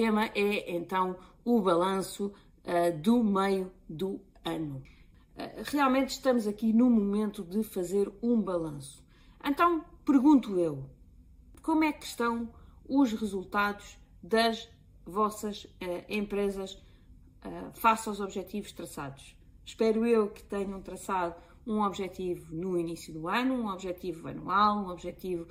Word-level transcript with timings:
tema 0.00 0.30
é 0.34 0.74
então 0.74 1.14
o 1.44 1.60
balanço 1.60 2.32
uh, 2.64 2.98
do 3.02 3.22
meio 3.22 3.70
do 3.86 4.18
ano. 4.42 4.82
Uh, 5.36 5.62
realmente 5.64 6.12
estamos 6.12 6.46
aqui 6.46 6.72
no 6.72 6.88
momento 6.88 7.44
de 7.44 7.62
fazer 7.62 8.10
um 8.22 8.40
balanço. 8.40 9.04
Então 9.44 9.84
pergunto 10.02 10.58
eu: 10.58 10.88
como 11.60 11.84
é 11.84 11.92
que 11.92 12.06
estão 12.06 12.50
os 12.88 13.12
resultados 13.12 13.98
das 14.22 14.70
vossas 15.04 15.64
uh, 15.64 16.04
empresas 16.08 16.82
face 17.74 18.08
aos 18.08 18.20
objetivos 18.20 18.72
traçados? 18.72 19.36
Espero 19.66 20.06
eu 20.06 20.30
que 20.30 20.42
tenham 20.42 20.80
traçado 20.80 21.34
um 21.66 21.82
objetivo 21.82 22.54
no 22.54 22.78
início 22.78 23.12
do 23.12 23.28
ano, 23.28 23.54
um 23.54 23.68
objetivo 23.68 24.28
anual, 24.28 24.78
um 24.78 24.88
objetivo 24.88 25.46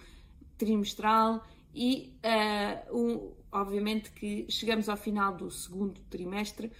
trimestral 0.58 1.44
e, 1.74 2.14
uh, 2.26 2.98
um, 2.98 3.39
obviamente, 3.52 4.12
que 4.12 4.46
chegamos 4.50 4.90
ao 4.90 4.98
final 4.98 5.36
do 5.36 5.50
segundo 5.50 6.02
trimestre 6.10 6.72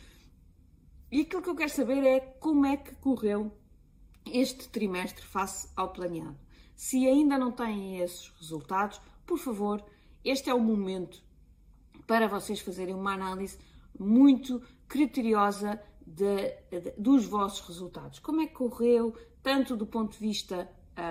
e 1.12 1.22
aquilo 1.22 1.42
que 1.42 1.50
eu 1.50 1.56
quero 1.56 1.72
saber 1.72 2.04
é 2.06 2.20
como 2.20 2.66
é 2.66 2.78
que 2.78 2.94
correu 2.96 3.52
este 4.26 4.70
trimestre 4.70 5.26
face 5.26 5.68
ao 5.76 5.92
planeado. 5.92 6.38
Se 6.76 7.08
ainda 7.08 7.38
não 7.38 7.52
têm 7.52 8.00
esses 8.00 8.30
resultados, 8.40 9.02
por 9.26 9.40
favor, 9.40 9.84
este 10.24 10.50
é 10.50 10.54
o 10.54 10.60
momento 10.60 11.24
para 12.06 12.28
vocês 12.28 12.60
fazerem 12.60 12.94
uma 12.94 13.14
análise 13.14 13.58
muito 13.98 14.62
criteriosa 14.88 15.82
de, 16.06 16.52
de, 16.70 16.92
dos 16.98 17.26
vossos 17.26 17.68
resultados. 17.68 18.20
Como 18.20 18.42
é 18.42 18.48
que 18.48 18.54
correu, 18.54 19.16
tanto 19.42 19.76
do 19.76 19.86
ponto 19.86 20.14
de 20.14 20.20
vista 20.20 20.70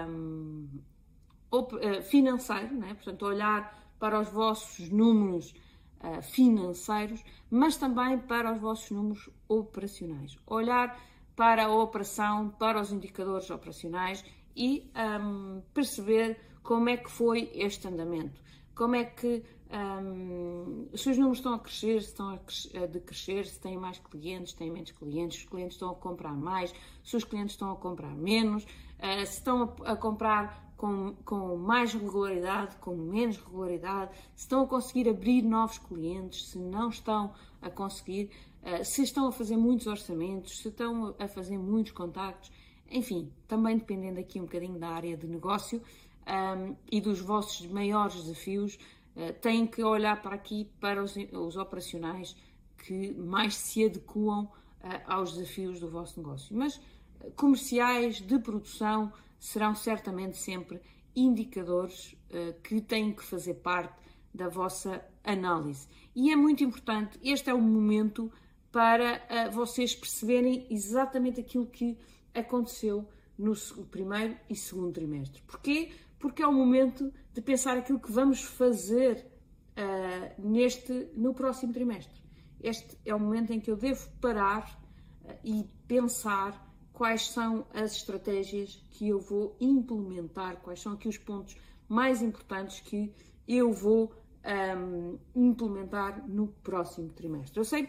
um, 0.09 0.69
eh, 1.81 2.03
financeiro, 2.03 2.75
né? 2.75 2.95
portanto, 2.95 3.25
olhar 3.25 3.88
para 3.99 4.21
os 4.21 4.29
vossos 4.29 4.91
números 4.91 5.55
uh, 6.01 6.23
financeiros, 6.23 7.23
mas 7.51 7.77
também 7.77 8.19
para 8.19 8.53
os 8.53 8.61
vossos 8.61 8.91
números 8.91 9.31
operacionais. 9.49 10.37
Olhar 10.47 10.99
para 11.35 11.67
a 11.67 11.73
operação, 11.73 12.51
para 12.51 12.81
os 12.81 12.93
indicadores 12.93 13.49
operacionais 13.51 14.25
e 14.57 14.91
um, 15.23 15.63
perceber 15.73 16.41
como 16.63 16.89
é 16.89 16.97
que 16.97 17.11
foi 17.11 17.51
este 17.55 17.87
andamento. 17.87 18.41
Como 18.75 18.97
é 18.97 19.05
que 19.05 19.45
um, 19.71 20.89
se 20.95 21.11
os 21.11 21.17
números 21.17 21.39
estão 21.39 21.55
a 21.55 21.59
crescer, 21.59 22.03
se 22.03 22.09
estão 22.09 22.31
a 22.31 22.87
decrescer, 22.87 23.47
se 23.47 23.61
têm 23.61 23.77
mais 23.77 23.99
clientes, 23.99 24.51
se 24.51 24.57
têm 24.57 24.71
menos 24.71 24.91
clientes, 24.91 25.39
se 25.39 25.45
os 25.45 25.51
clientes 25.51 25.75
estão 25.75 25.91
a 25.91 25.95
comprar 25.95 26.35
mais, 26.35 26.75
se 27.05 27.17
os 27.17 27.25
clientes 27.25 27.53
estão 27.53 27.71
a 27.71 27.77
comprar 27.77 28.15
menos, 28.17 28.65
uh, 28.65 29.27
se 29.27 29.35
estão 29.35 29.75
a, 29.85 29.93
a 29.93 29.97
comprar 29.97 30.68
com, 30.79 31.15
com, 31.25 31.57
mais 31.57 31.93
regularidade, 31.93 32.77
com 32.77 32.97
menos 32.97 33.37
regularidade, 33.37 34.13
se 34.35 34.45
estão 34.45 34.63
a 34.63 34.67
conseguir 34.67 35.09
abrir 35.09 35.43
novos 35.43 35.77
clientes, 35.77 36.51
se 36.51 36.59
não 36.59 36.89
estão 36.89 37.35
a 37.61 37.69
conseguir, 37.69 38.31
uh, 38.63 38.85
se 38.85 39.03
estão 39.03 39.27
a 39.27 39.33
fazer 39.33 39.57
muitos 39.57 39.89
orçamentos, 39.89 40.59
se 40.59 40.69
estão 40.69 41.15
a 41.19 41.29
fazer 41.29 41.59
muitos 41.59 41.93
contactos, 41.93 42.51
enfim, 42.91 43.31
também 43.47 43.77
dependendo 43.77 44.21
aqui 44.21 44.41
um 44.41 44.45
bocadinho 44.45 44.79
da 44.79 44.89
área 44.89 45.17
de 45.17 45.27
negócio 45.27 45.83
um, 46.27 46.77
e 46.91 47.01
dos 47.01 47.21
vossos 47.21 47.67
maiores 47.67 48.15
desafios, 48.15 48.79
eh, 49.15 49.33
têm 49.33 49.67
que 49.67 49.83
olhar 49.83 50.23
para 50.23 50.35
aqui, 50.35 50.71
para 50.81 51.03
os, 51.03 51.15
os 51.33 51.57
operacionais 51.57 52.35
que 52.79 53.13
mais 53.13 53.57
se 53.57 53.85
adequam 53.85 54.45
uh, 54.45 54.51
aos 55.07 55.33
desafios 55.33 55.81
do 55.81 55.91
vosso 55.91 56.19
negócio. 56.19 56.57
Mas 56.57 56.81
comerciais, 57.37 58.21
de 58.21 58.39
produção, 58.39 59.13
serão 59.39 59.75
certamente 59.75 60.37
sempre 60.37 60.81
indicadores 61.15 62.17
uh, 62.31 62.61
que 62.63 62.81
têm 62.81 63.13
que 63.13 63.25
fazer 63.25 63.55
parte 63.55 63.95
da 64.35 64.49
vossa 64.49 65.05
análise. 65.25 65.89
E 66.15 66.31
é 66.31 66.37
muito 66.37 66.63
importante, 66.63 67.19
este 67.23 67.51
é 67.51 67.55
o 67.55 67.61
momento 67.61 68.33
para 68.71 69.51
vocês 69.51 69.95
perceberem 69.95 70.67
exatamente 70.71 71.41
aquilo 71.41 71.67
que 71.67 71.97
aconteceu 72.35 73.09
no 73.37 73.55
primeiro 73.91 74.37
e 74.49 74.55
segundo 74.55 74.93
trimestre. 74.93 75.43
Porquê? 75.47 75.91
porque 76.19 76.43
é 76.43 76.47
o 76.47 76.53
momento 76.53 77.13
de 77.33 77.41
pensar 77.41 77.77
aquilo 77.79 78.01
que 78.01 78.11
vamos 78.11 78.43
fazer 78.43 79.27
uh, 79.77 80.43
neste, 80.43 81.11
no 81.15 81.33
próximo 81.33 81.73
trimestre. 81.73 82.21
Este 82.61 82.99
é 83.05 83.15
o 83.15 83.21
momento 83.21 83.53
em 83.53 83.61
que 83.61 83.71
eu 83.71 83.77
devo 83.77 84.09
parar 84.21 84.79
uh, 85.25 85.33
e 85.45 85.65
pensar 85.87 86.68
quais 86.99 87.29
são 87.29 87.65
as 87.73 87.93
estratégias 87.93 88.83
que 88.91 89.09
eu 89.09 89.21
vou 89.21 89.57
implementar, 89.61 90.57
quais 90.57 90.81
são 90.81 90.95
aqui 90.95 91.09
os 91.09 91.17
pontos 91.17 91.57
mais 91.89 92.21
importantes 92.21 92.81
que 92.81 93.15
eu 93.47 93.73
vou 93.73 94.13
um, 94.45 95.17
implementar 95.33 96.29
no 96.29 96.49
próximo 96.49 97.09
trimestre. 97.11 97.61
Eu 97.61 97.65
sei 97.65 97.89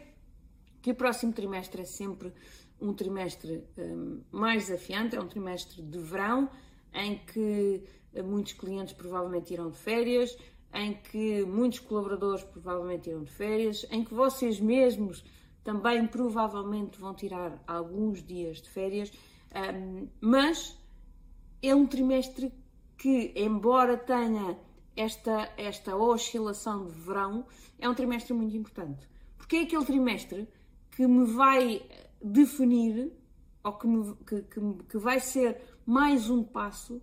que 0.79 0.91
o 0.91 0.95
próximo 0.95 1.33
trimestre 1.33 1.81
é 1.81 1.85
sempre 1.85 2.31
um 2.79 2.93
trimestre 2.93 3.63
um, 3.79 4.21
mais 4.31 4.67
desafiante, 4.67 5.15
é 5.15 5.19
um 5.19 5.27
trimestre 5.27 5.81
de 5.81 5.97
verão 5.97 6.47
em 6.93 7.17
que 7.17 7.83
muitos 8.23 8.53
clientes 8.53 8.93
provavelmente 8.93 9.51
irão 9.51 9.71
de 9.71 9.77
férias, 9.77 10.37
em 10.71 10.93
que 10.93 11.43
muitos 11.45 11.79
colaboradores 11.79 12.43
provavelmente 12.43 13.09
irão 13.09 13.23
de 13.23 13.31
férias, 13.31 13.87
em 13.89 14.03
que 14.03 14.13
vocês 14.13 14.59
mesmos 14.59 15.23
também 15.63 16.05
provavelmente 16.07 16.99
vão 16.99 17.13
tirar 17.13 17.61
alguns 17.67 18.23
dias 18.23 18.61
de 18.61 18.69
férias, 18.69 19.11
mas 20.21 20.77
é 21.61 21.75
um 21.75 21.85
trimestre 21.85 22.53
que, 22.97 23.33
embora 23.35 23.97
tenha 23.97 24.57
esta, 24.95 25.51
esta 25.57 25.95
oscilação 25.95 26.87
de 26.87 26.93
verão, 26.93 27.45
é 27.77 27.89
um 27.89 27.95
trimestre 27.95 28.33
muito 28.33 28.55
importante. 28.55 29.07
Porque 29.37 29.57
é 29.57 29.61
aquele 29.61 29.85
trimestre 29.85 30.47
que 30.91 31.07
me 31.07 31.25
vai 31.25 31.81
definir, 32.21 33.11
ou 33.63 33.73
que, 33.73 33.87
me, 33.87 34.15
que, 34.25 34.41
que, 34.41 34.83
que 34.89 34.97
vai 34.97 35.19
ser 35.19 35.61
mais 35.85 36.29
um 36.29 36.43
passo 36.43 37.01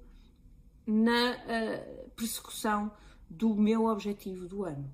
na 0.86 1.32
uh, 1.32 2.10
persecução 2.10 2.92
do 3.28 3.54
meu 3.54 3.86
objetivo 3.86 4.46
do 4.46 4.64
ano. 4.64 4.90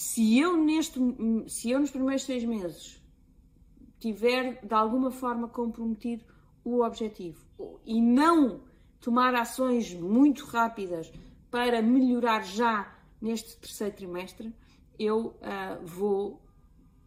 Se 0.00 0.38
eu, 0.38 0.56
neste, 0.56 1.00
se 1.48 1.72
eu 1.72 1.80
nos 1.80 1.90
primeiros 1.90 2.22
seis 2.22 2.44
meses 2.44 3.02
tiver 3.98 4.64
de 4.64 4.72
alguma 4.72 5.10
forma 5.10 5.48
comprometido 5.48 6.24
o 6.62 6.84
objetivo 6.84 7.44
e 7.84 8.00
não 8.00 8.60
tomar 9.00 9.34
ações 9.34 9.92
muito 9.94 10.44
rápidas 10.44 11.12
para 11.50 11.82
melhorar 11.82 12.44
já 12.44 12.96
neste 13.20 13.56
terceiro 13.56 13.96
trimestre, 13.96 14.54
eu 14.96 15.34
uh, 15.42 15.84
vou 15.84 16.40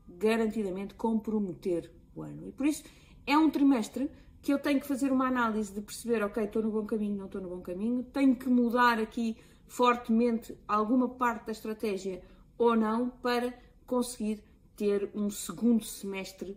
garantidamente 0.05 0.93
comprometer 0.93 1.89
o 2.13 2.21
ano. 2.21 2.45
E 2.45 2.51
por 2.51 2.65
isso 2.65 2.83
é 3.25 3.37
um 3.37 3.49
trimestre 3.49 4.11
que 4.41 4.51
eu 4.51 4.59
tenho 4.59 4.81
que 4.81 4.87
fazer 4.87 5.13
uma 5.13 5.27
análise 5.27 5.73
de 5.73 5.79
perceber, 5.79 6.21
ok, 6.23 6.43
estou 6.43 6.61
no 6.61 6.71
bom 6.71 6.85
caminho, 6.85 7.15
não 7.15 7.27
estou 7.27 7.39
no 7.39 7.47
bom 7.47 7.61
caminho, 7.61 8.03
tenho 8.03 8.35
que 8.35 8.49
mudar 8.49 8.99
aqui 8.99 9.37
fortemente 9.65 10.53
alguma 10.67 11.07
parte 11.07 11.45
da 11.45 11.53
estratégia 11.53 12.21
ou 12.61 12.75
não 12.75 13.09
para 13.09 13.51
conseguir 13.87 14.43
ter 14.75 15.09
um 15.15 15.31
segundo 15.31 15.83
semestre 15.83 16.55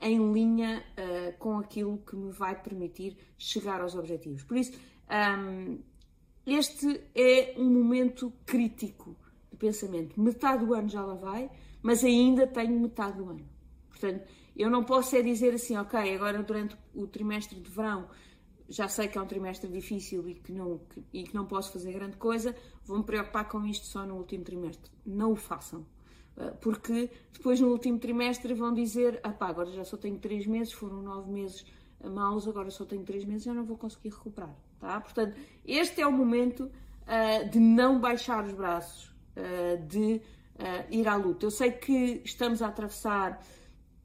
em 0.00 0.32
linha 0.32 0.84
uh, 0.98 1.38
com 1.38 1.58
aquilo 1.58 1.98
que 1.98 2.16
me 2.16 2.32
vai 2.32 2.60
permitir 2.60 3.16
chegar 3.38 3.80
aos 3.80 3.94
objetivos. 3.94 4.42
Por 4.42 4.56
isso, 4.56 4.72
um, 5.38 5.78
este 6.44 7.00
é 7.14 7.54
um 7.56 7.70
momento 7.70 8.32
crítico 8.44 9.16
de 9.48 9.56
pensamento. 9.56 10.20
Metade 10.20 10.66
do 10.66 10.74
ano 10.74 10.88
já 10.88 11.02
lá 11.04 11.14
vai, 11.14 11.48
mas 11.80 12.02
ainda 12.02 12.44
tenho 12.48 12.78
metade 12.80 13.16
do 13.16 13.30
ano. 13.30 13.48
Portanto, 13.88 14.26
eu 14.56 14.68
não 14.68 14.82
posso 14.82 15.14
é 15.14 15.22
dizer 15.22 15.54
assim, 15.54 15.76
ok, 15.76 16.12
agora 16.12 16.42
durante 16.42 16.76
o 16.92 17.06
trimestre 17.06 17.60
de 17.60 17.70
verão 17.70 18.08
já 18.68 18.88
sei 18.88 19.08
que 19.08 19.16
é 19.16 19.20
um 19.20 19.26
trimestre 19.26 19.70
difícil 19.70 20.28
e 20.28 20.34
que 20.34 20.52
não, 20.52 20.78
que, 20.78 21.04
e 21.12 21.24
que 21.24 21.34
não 21.34 21.46
posso 21.46 21.72
fazer 21.72 21.92
grande 21.92 22.16
coisa, 22.16 22.54
vou-me 22.86 23.04
preocupar 23.04 23.48
com 23.48 23.64
isto 23.66 23.86
só 23.86 24.06
no 24.06 24.14
último 24.14 24.44
trimestre. 24.44 24.90
Não 25.04 25.32
o 25.32 25.36
façam. 25.36 25.84
Eh, 26.36 26.50
porque 26.60 27.10
depois 27.32 27.60
no 27.60 27.68
último 27.68 27.98
trimestre 27.98 28.54
vão 28.54 28.72
dizer, 28.72 29.20
ah 29.22 29.34
agora 29.40 29.70
já 29.70 29.84
só 29.84 29.96
tenho 29.96 30.18
três 30.18 30.46
meses, 30.46 30.72
foram 30.72 31.02
nove 31.02 31.30
meses 31.30 31.64
maus, 32.04 32.46
agora 32.46 32.70
só 32.70 32.84
tenho 32.84 33.02
três 33.02 33.24
meses, 33.24 33.44
já 33.44 33.54
não 33.54 33.64
vou 33.64 33.76
conseguir 33.76 34.10
recuperar. 34.10 34.54
Tá? 34.78 35.00
Portanto, 35.00 35.36
este 35.64 36.00
é 36.00 36.06
o 36.06 36.12
momento 36.12 36.64
uh, 36.64 37.48
de 37.48 37.58
não 37.58 37.98
baixar 37.98 38.44
os 38.44 38.52
braços, 38.52 39.10
uh, 39.36 39.82
de 39.86 40.20
uh, 40.56 40.90
ir 40.90 41.08
à 41.08 41.16
luta. 41.16 41.46
Eu 41.46 41.50
sei 41.50 41.72
que 41.72 42.20
estamos 42.24 42.60
a 42.60 42.68
atravessar 42.68 43.42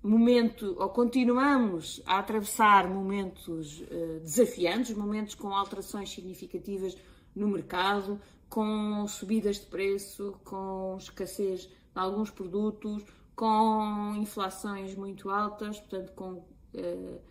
momento, 0.02 0.76
ou 0.80 0.90
continuamos 0.90 2.02
a 2.08 2.18
atravessar 2.18 2.90
momentos 2.90 3.84
desafiantes, 4.24 4.96
momentos 4.96 5.36
com 5.36 5.54
alterações 5.54 6.10
significativas 6.10 6.98
no 7.36 7.48
mercado, 7.48 8.20
com 8.52 9.08
subidas 9.08 9.62
de 9.62 9.66
preço, 9.68 10.38
com 10.44 10.98
escassez 11.00 11.62
de 11.62 11.72
alguns 11.96 12.30
produtos, 12.30 13.04
com 13.34 14.14
inflações 14.18 14.94
muito 14.94 15.30
altas, 15.30 15.80
portanto, 15.80 16.12
com 16.12 16.34
uh, 16.34 17.22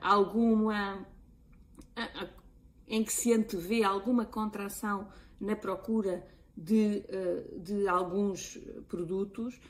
alguma. 0.00 1.06
Uh, 1.96 2.46
em 2.88 3.02
que 3.02 3.12
se 3.12 3.32
antevê 3.32 3.82
alguma 3.82 4.24
contração 4.24 5.08
na 5.40 5.56
procura 5.56 6.24
de, 6.56 7.02
de 7.58 7.88
alguns 7.88 8.56
produtos, 8.86 9.60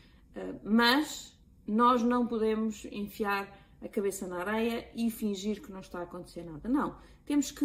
mas 0.63 1.35
nós 1.67 2.03
não 2.03 2.27
podemos 2.27 2.85
enfiar 2.93 3.51
a 3.83 3.89
cabeça 3.89 4.27
na 4.27 4.39
areia 4.41 4.89
e 4.95 5.11
fingir 5.11 5.61
que 5.63 5.71
não 5.71 5.81
está 5.81 6.01
a 6.01 6.03
acontecer 6.03 6.45
nada. 6.45 6.69
Não, 6.69 6.97
temos 7.25 7.51
que 7.51 7.65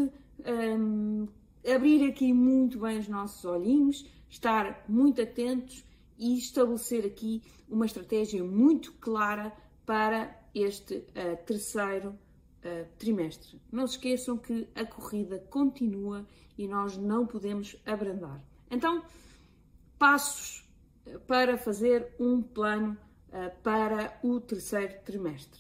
um, 0.80 1.28
abrir 1.68 2.10
aqui 2.10 2.34
muito 2.34 2.80
bem 2.80 3.00
os 3.00 3.08
nossos 3.08 3.44
olhinhos, 3.46 4.06
estar 4.30 4.86
muito 4.88 5.22
atentos 5.22 5.84
e 6.18 6.38
estabelecer 6.38 7.06
aqui 7.06 7.42
uma 7.69 7.86
estratégia 7.86 8.44
muito 8.44 8.94
clara 8.94 9.52
para 9.86 10.40
este 10.54 10.96
uh, 10.96 11.46
terceiro 11.46 12.10
uh, 12.10 12.88
trimestre. 12.98 13.60
Não 13.72 13.88
se 13.88 13.96
esqueçam 13.96 14.38
que 14.38 14.68
a 14.75 14.86
corrida 14.86 15.40
continua 15.50 16.25
e 16.58 16.68
nós 16.68 16.98
não 16.98 17.25
podemos 17.25 17.75
abrandar. 17.86 18.44
Então, 18.69 19.04
passos 19.98 20.69
eh, 21.06 21.18
para 21.19 21.57
fazer 21.57 22.14
um 22.19 22.42
plano 22.42 22.98
uh, 23.30 23.62
para 23.64 24.18
o 24.24 24.40
terceiro 24.40 25.02
trimestre. 25.04 25.60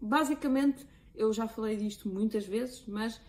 Basicamente, 0.00 0.86
eu 1.14 1.32
já 1.32 1.48
falei 1.48 1.76
disto 1.76 2.08
muitas 2.08 2.46
vezes, 2.46 2.84
mas 2.86 3.20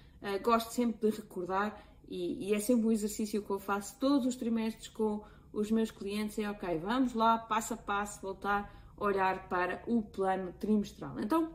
gosto 0.43 0.71
sempre 0.71 1.09
de 1.09 1.15
recordar 1.15 1.86
e, 2.07 2.49
e, 2.49 2.53
é 2.53 2.59
sempre 2.59 2.87
um 2.87 2.91
exercício 2.91 3.41
que 3.41 3.49
eu 3.49 3.59
faço 3.59 3.97
todos 3.99 4.25
os 4.25 4.35
trimestres 4.35 4.87
com 4.87 5.23
os 5.51 5.69
meus 5.71 5.91
clientes. 5.91 6.39
É 6.39 6.49
ok, 6.49 6.77
vamos 6.79 7.13
lá, 7.13 7.37
passo 7.37 7.73
a 7.73 7.77
passo, 7.77 8.21
voltar 8.21 8.93
a 8.97 9.03
olhar 9.03 9.49
para 9.49 9.83
o 9.87 10.01
plano 10.01 10.53
trimestral. 10.53 11.19
Então, 11.19 11.53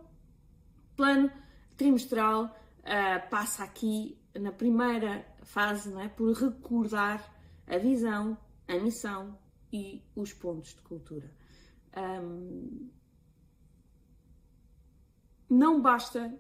plano 0.96 1.31
trimestral 1.76 2.44
uh, 2.44 3.31
passa 3.31 3.64
aqui 3.64 4.19
na 4.38 4.52
primeira 4.52 5.26
fase 5.43 5.93
é, 6.00 6.08
por 6.08 6.32
recordar 6.32 7.32
a 7.66 7.78
visão, 7.78 8.37
a 8.69 8.78
missão 8.78 9.38
e 9.72 10.02
os 10.14 10.32
pontos 10.32 10.75
de 10.75 10.81
cultura. 10.82 11.31
Um, 11.96 12.90
não 15.48 15.81
basta 15.81 16.34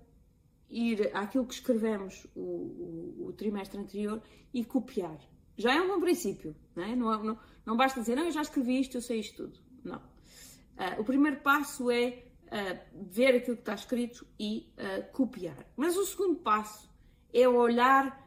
ir 0.72 1.10
àquilo 1.14 1.46
que 1.46 1.54
escrevemos 1.54 2.26
o, 2.34 2.40
o, 2.40 3.26
o, 3.26 3.32
trimestre 3.34 3.78
anterior 3.78 4.22
e 4.52 4.64
copiar. 4.64 5.18
Já 5.56 5.74
é 5.74 5.80
um 5.80 5.88
bom 5.88 6.00
princípio, 6.00 6.56
não, 6.74 6.82
é? 6.82 6.96
não, 6.96 7.22
não, 7.22 7.38
não 7.66 7.76
basta 7.76 8.00
dizer, 8.00 8.16
não, 8.16 8.24
eu 8.24 8.32
já 8.32 8.40
escrevi 8.40 8.80
isto, 8.80 8.96
eu 8.96 9.02
sei 9.02 9.20
isto 9.20 9.44
tudo. 9.44 9.58
Não. 9.84 9.98
Uh, 9.98 11.00
o 11.00 11.04
primeiro 11.04 11.40
passo 11.40 11.90
é 11.90 12.24
uh, 12.46 12.78
ver 12.94 13.36
aquilo 13.36 13.56
que 13.56 13.62
está 13.62 13.74
escrito 13.74 14.26
e 14.40 14.72
uh, 14.78 15.12
copiar. 15.12 15.66
Mas 15.76 15.96
o 15.96 16.06
segundo 16.06 16.36
passo 16.36 16.90
é 17.32 17.48
olhar 17.48 18.20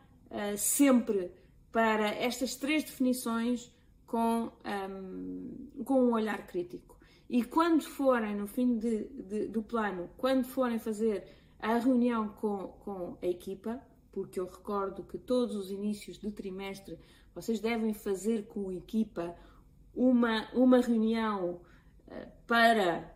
sempre 0.57 1.31
para 1.71 2.09
estas 2.09 2.56
três 2.56 2.83
definições 2.83 3.71
com, 4.06 4.51
um, 4.65 5.83
com 5.86 6.01
um 6.01 6.13
olhar 6.13 6.45
crítico. 6.47 7.00
E 7.30 7.44
quando 7.44 7.83
forem, 7.83 8.36
no 8.36 8.47
fim 8.47 8.77
de, 8.77 9.06
de, 9.06 9.47
do 9.47 9.63
plano, 9.63 10.09
quando 10.18 10.45
forem 10.45 10.77
fazer 10.77 11.24
a 11.60 11.78
reunião 11.78 12.30
com, 12.30 12.68
com 12.84 13.18
a 13.22 13.28
equipa, 13.28 13.81
porque 14.12 14.40
eu 14.40 14.46
recordo 14.46 15.04
que 15.04 15.18
todos 15.18 15.56
os 15.56 15.72
inícios 15.72 16.18
do 16.18 16.31
trimestre 16.31 16.98
vocês 17.34 17.60
devem 17.60 17.94
fazer 17.94 18.48
com 18.48 18.69
a 18.69 18.74
equipa 18.74 19.36
uma, 19.94 20.48
uma 20.54 20.80
reunião 20.80 21.62
uh, 22.07 22.31
para 22.48 23.13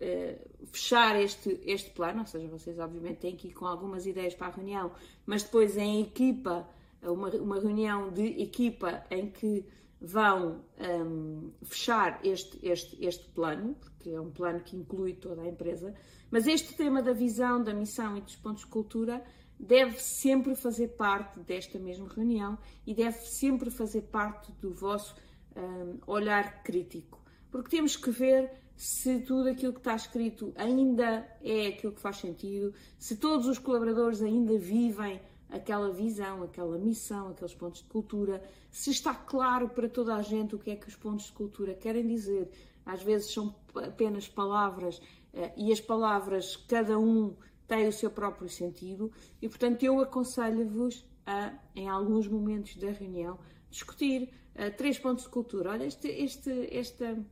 uh, 0.00 0.66
fechar 0.66 1.20
este, 1.20 1.60
este 1.64 1.90
plano, 1.90 2.20
ou 2.20 2.26
seja, 2.26 2.48
vocês 2.48 2.78
obviamente 2.78 3.18
têm 3.18 3.36
que 3.36 3.48
ir 3.48 3.52
com 3.52 3.66
algumas 3.66 4.06
ideias 4.06 4.34
para 4.34 4.48
a 4.48 4.50
reunião, 4.50 4.92
mas 5.24 5.44
depois 5.44 5.76
em 5.76 6.02
equipa, 6.02 6.68
uma, 7.02 7.28
uma 7.30 7.60
reunião 7.60 8.10
de 8.10 8.42
equipa 8.42 9.04
em 9.10 9.30
que 9.30 9.64
vão 10.00 10.64
um, 10.78 11.52
fechar 11.62 12.20
este, 12.24 12.58
este, 12.62 13.04
este 13.04 13.28
plano, 13.28 13.74
porque 13.74 14.10
é 14.10 14.20
um 14.20 14.30
plano 14.30 14.60
que 14.60 14.76
inclui 14.76 15.14
toda 15.14 15.42
a 15.42 15.46
empresa, 15.46 15.94
mas 16.30 16.46
este 16.46 16.74
tema 16.74 17.02
da 17.02 17.12
visão, 17.12 17.62
da 17.62 17.74
missão 17.74 18.16
e 18.16 18.20
dos 18.20 18.36
pontos 18.36 18.64
de 18.64 18.70
cultura 18.70 19.22
deve 19.58 20.00
sempre 20.00 20.54
fazer 20.54 20.88
parte 20.88 21.38
desta 21.40 21.78
mesma 21.78 22.08
reunião 22.08 22.56
e 22.86 22.94
deve 22.94 23.18
sempre 23.18 23.70
fazer 23.70 24.02
parte 24.02 24.50
do 24.52 24.72
vosso 24.72 25.14
um, 25.54 25.98
olhar 26.06 26.62
crítico, 26.62 27.22
porque 27.50 27.68
temos 27.68 27.94
que 27.94 28.10
ver 28.10 28.50
se 28.74 29.20
tudo 29.20 29.50
aquilo 29.50 29.74
que 29.74 29.80
está 29.80 29.94
escrito 29.94 30.54
ainda 30.56 31.28
é 31.42 31.66
aquilo 31.66 31.92
que 31.92 32.00
faz 32.00 32.16
sentido, 32.16 32.72
se 32.98 33.16
todos 33.16 33.46
os 33.46 33.58
colaboradores 33.58 34.22
ainda 34.22 34.56
vivem 34.56 35.20
aquela 35.50 35.90
visão, 35.92 36.42
aquela 36.42 36.78
missão, 36.78 37.28
aqueles 37.28 37.54
pontos 37.54 37.82
de 37.82 37.88
cultura, 37.88 38.42
se 38.70 38.90
está 38.90 39.14
claro 39.14 39.68
para 39.68 39.88
toda 39.88 40.14
a 40.14 40.22
gente 40.22 40.54
o 40.54 40.58
que 40.58 40.70
é 40.70 40.76
que 40.76 40.88
os 40.88 40.96
pontos 40.96 41.26
de 41.26 41.32
cultura 41.32 41.74
querem 41.74 42.06
dizer. 42.06 42.50
Às 42.86 43.02
vezes 43.02 43.32
são 43.32 43.54
apenas 43.74 44.28
palavras 44.28 45.00
eh, 45.32 45.52
e 45.56 45.72
as 45.72 45.80
palavras, 45.80 46.56
cada 46.56 46.98
um 46.98 47.36
tem 47.66 47.86
o 47.86 47.92
seu 47.92 48.10
próprio 48.10 48.48
sentido, 48.48 49.12
e 49.40 49.48
portanto 49.48 49.84
eu 49.84 50.00
aconselho-vos 50.00 51.04
a, 51.24 51.52
em 51.74 51.88
alguns 51.88 52.26
momentos 52.26 52.74
da 52.76 52.90
reunião, 52.90 53.38
discutir 53.70 54.28
uh, 54.56 54.76
três 54.76 54.98
pontos 54.98 55.24
de 55.24 55.30
cultura. 55.30 55.70
Olha, 55.70 55.84
este, 55.84 56.08
este, 56.08 56.76
esta, 56.76 57.24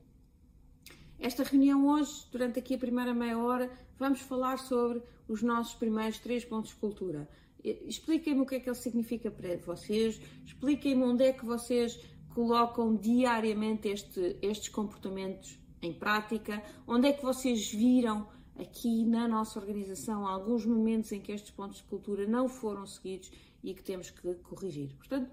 esta 1.18 1.42
reunião 1.42 1.88
hoje, 1.88 2.24
durante 2.30 2.60
aqui 2.60 2.74
a 2.74 2.78
primeira 2.78 3.12
meia 3.12 3.36
hora, 3.36 3.68
vamos 3.98 4.20
falar 4.20 4.58
sobre 4.58 5.02
os 5.26 5.42
nossos 5.42 5.74
primeiros 5.74 6.20
três 6.20 6.44
pontos 6.44 6.70
de 6.70 6.76
cultura. 6.76 7.28
Expliquem-me 7.64 8.42
o 8.42 8.46
que 8.46 8.56
é 8.56 8.60
que 8.60 8.68
ele 8.68 8.76
significa 8.76 9.30
para 9.30 9.56
vocês, 9.58 10.20
expliquem-me 10.44 11.02
onde 11.02 11.24
é 11.24 11.32
que 11.32 11.44
vocês 11.44 12.00
colocam 12.34 12.94
diariamente 12.94 13.88
este, 13.88 14.36
estes 14.40 14.68
comportamentos 14.68 15.58
em 15.82 15.92
prática, 15.92 16.62
onde 16.86 17.08
é 17.08 17.12
que 17.12 17.22
vocês 17.22 17.70
viram 17.70 18.28
aqui 18.58 19.04
na 19.04 19.26
nossa 19.28 19.58
organização 19.58 20.26
alguns 20.26 20.64
momentos 20.66 21.12
em 21.12 21.20
que 21.20 21.32
estes 21.32 21.50
pontos 21.50 21.78
de 21.78 21.84
cultura 21.84 22.26
não 22.26 22.48
foram 22.48 22.86
seguidos 22.86 23.30
e 23.62 23.74
que 23.74 23.82
temos 23.82 24.10
que 24.10 24.34
corrigir. 24.36 24.94
Portanto, 24.96 25.30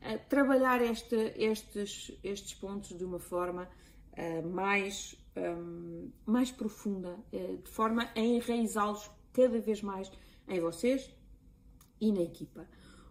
eh, 0.00 0.18
trabalhar 0.18 0.80
este, 0.82 1.32
estes, 1.36 2.12
estes 2.22 2.54
pontos 2.54 2.96
de 2.96 3.04
uma 3.04 3.18
forma 3.18 3.68
uh, 4.12 4.48
mais, 4.48 5.16
um, 5.36 6.10
mais 6.24 6.50
profunda, 6.50 7.18
uh, 7.32 7.56
de 7.56 7.70
forma 7.70 8.08
a 8.14 8.20
enraizá-los 8.20 9.10
cada 9.32 9.58
vez 9.60 9.82
mais 9.82 10.10
em 10.48 10.60
vocês 10.60 11.10
e 12.00 12.12
na 12.12 12.22
equipa. 12.22 12.66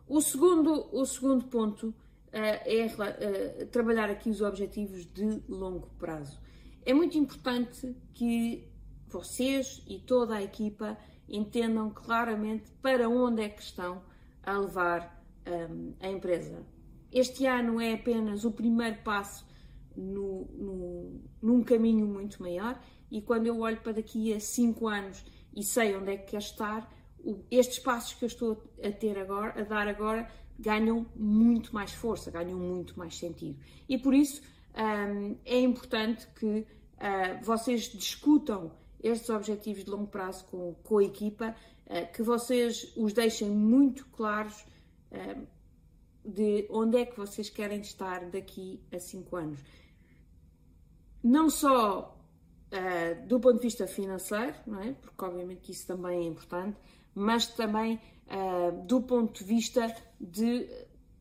O 0.08 0.22
segundo, 0.22 0.90
o 0.92 1.06
segundo 1.06 1.46
ponto 1.46 1.90
uh, 1.90 1.96
é 2.32 2.86
uh, 2.86 3.68
trabalhar 3.68 4.10
aqui 4.10 4.30
os 4.30 4.42
objetivos 4.42 5.06
de 5.06 5.42
longo 5.48 5.88
prazo. 6.00 6.40
É 6.86 6.94
muito 6.94 7.18
importante 7.18 7.96
que 8.14 8.68
vocês 9.08 9.84
e 9.88 10.00
toda 10.00 10.36
a 10.36 10.44
equipa 10.44 10.98
entendam 11.28 11.90
claramente 11.90 12.72
para 12.82 13.10
onde 13.10 13.42
é 13.42 13.50
que 13.50 13.62
estão 13.62 14.02
a 14.44 14.58
levar 14.58 15.22
um, 15.46 15.52
ehm, 15.52 15.94
a 16.00 16.08
empresa. 16.10 16.66
Este 17.12 17.46
ano 17.46 17.82
é 17.82 17.94
apenas 17.94 18.46
o 18.46 18.52
primeiro 18.52 18.98
passo 19.04 19.46
no, 19.96 20.46
no, 20.54 21.22
num 21.42 21.64
caminho 21.64 22.06
muito 22.06 22.42
maior 22.42 22.80
e 23.10 23.22
quando 23.22 23.48
eu 23.48 23.60
olho 23.60 23.82
para 23.82 23.94
daqui 23.94 24.34
a 24.34 24.40
cinco 24.40 24.88
anos 24.88 25.24
e 25.56 25.64
sei 25.64 25.96
onde 25.96 26.12
é 26.12 26.18
que 26.18 26.32
quer 26.32 26.38
estar, 26.38 26.90
estes 27.50 27.80
passos 27.80 28.14
que 28.14 28.26
eu 28.26 28.28
estou 28.28 28.64
a 28.84 28.92
ter 28.92 29.18
agora, 29.18 29.62
a 29.62 29.64
dar 29.64 29.88
agora, 29.88 30.30
ganham 30.60 31.06
muito 31.16 31.74
mais 31.74 31.92
força, 31.92 32.32
ganham 32.32 32.58
muito 32.58 32.98
mais 32.98 33.18
sentido. 33.18 33.60
E 33.88 33.98
por 33.98 34.14
isso 34.14 34.42
um, 34.78 35.38
é 35.46 35.60
importante 35.60 36.28
que 36.36 36.46
uh, 36.46 37.44
vocês 37.44 37.84
discutam 37.84 38.72
estes 39.02 39.30
objetivos 39.30 39.84
de 39.84 39.90
longo 39.90 40.08
prazo 40.08 40.46
com, 40.84 40.98
a 40.98 41.04
equipa, 41.04 41.56
uh, 41.86 42.12
que 42.14 42.24
vocês 42.24 42.94
os 42.96 43.14
deixem 43.14 43.50
muito 43.50 44.06
claros 44.08 44.66
uh, 45.12 45.48
de 46.24 46.68
onde 46.70 46.98
é 46.98 47.06
que 47.06 47.18
vocês 47.18 47.50
querem 47.50 47.80
estar 47.80 48.30
daqui 48.30 48.82
a 48.92 49.00
cinco 49.00 49.36
anos. 49.36 49.60
Não 51.24 51.50
só 51.50 52.14
do 53.28 53.40
ponto 53.40 53.56
de 53.56 53.62
vista 53.62 53.88
financeiro, 53.88 54.54
não 54.68 54.82
é? 54.82 54.92
porque 54.92 55.24
obviamente 55.24 55.72
isso 55.72 55.88
também 55.88 56.26
é 56.26 56.28
importante, 56.28 56.78
mas 57.18 57.48
também 57.48 58.00
uh, 58.28 58.86
do 58.86 59.02
ponto 59.02 59.40
de 59.40 59.44
vista 59.44 59.92
de 60.22 60.70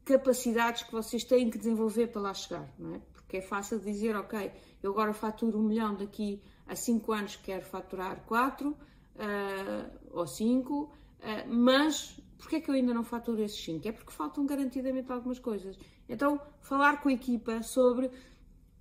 capacidades 0.05 0.83
que 0.83 0.93
vocês 0.93 1.25
têm 1.25 1.49
que 1.49 1.57
desenvolver 1.57 2.09
para 2.09 2.21
lá 2.21 2.35
chegar, 2.35 2.69
não 2.79 2.95
é? 2.95 3.01
Porque 3.15 3.39
é 3.39 3.41
fácil 3.41 3.81
dizer, 3.81 4.15
ok, 4.15 4.53
eu 4.83 4.93
agora 4.93 5.15
faturo 5.15 5.59
um 5.59 5.63
milhão, 5.63 5.95
daqui 5.95 6.43
a 6.67 6.77
cinco 6.77 7.13
anos 7.13 7.37
quero 7.37 7.65
faturar 7.65 8.21
quatro 8.27 8.71
uh, 8.71 9.91
ou 10.11 10.27
cinco, 10.27 10.93
uh, 11.21 11.49
mas 11.49 12.21
porquê 12.37 12.57
é 12.57 12.61
que 12.61 12.71
eu 12.71 12.75
ainda 12.75 12.93
não 12.93 13.03
faturo 13.03 13.43
esses 13.43 13.65
cinco? 13.65 13.89
É 13.89 13.93
porque 13.93 14.13
faltam 14.13 14.45
garantidamente 14.45 15.11
algumas 15.11 15.39
coisas. 15.39 15.79
Então, 16.07 16.39
falar 16.61 17.01
com 17.01 17.09
a 17.09 17.13
equipa 17.13 17.63
sobre 17.63 18.11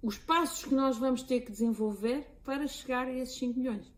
os 0.04 0.18
passos 0.18 0.66
que 0.66 0.76
nós 0.76 0.98
vamos 0.98 1.24
ter 1.24 1.40
que 1.40 1.52
desenvolver 1.52 2.28
para 2.44 2.68
chegar 2.68 3.08
a 3.08 3.14
esses 3.14 3.38
5 3.38 3.58
milhões. 3.58 3.95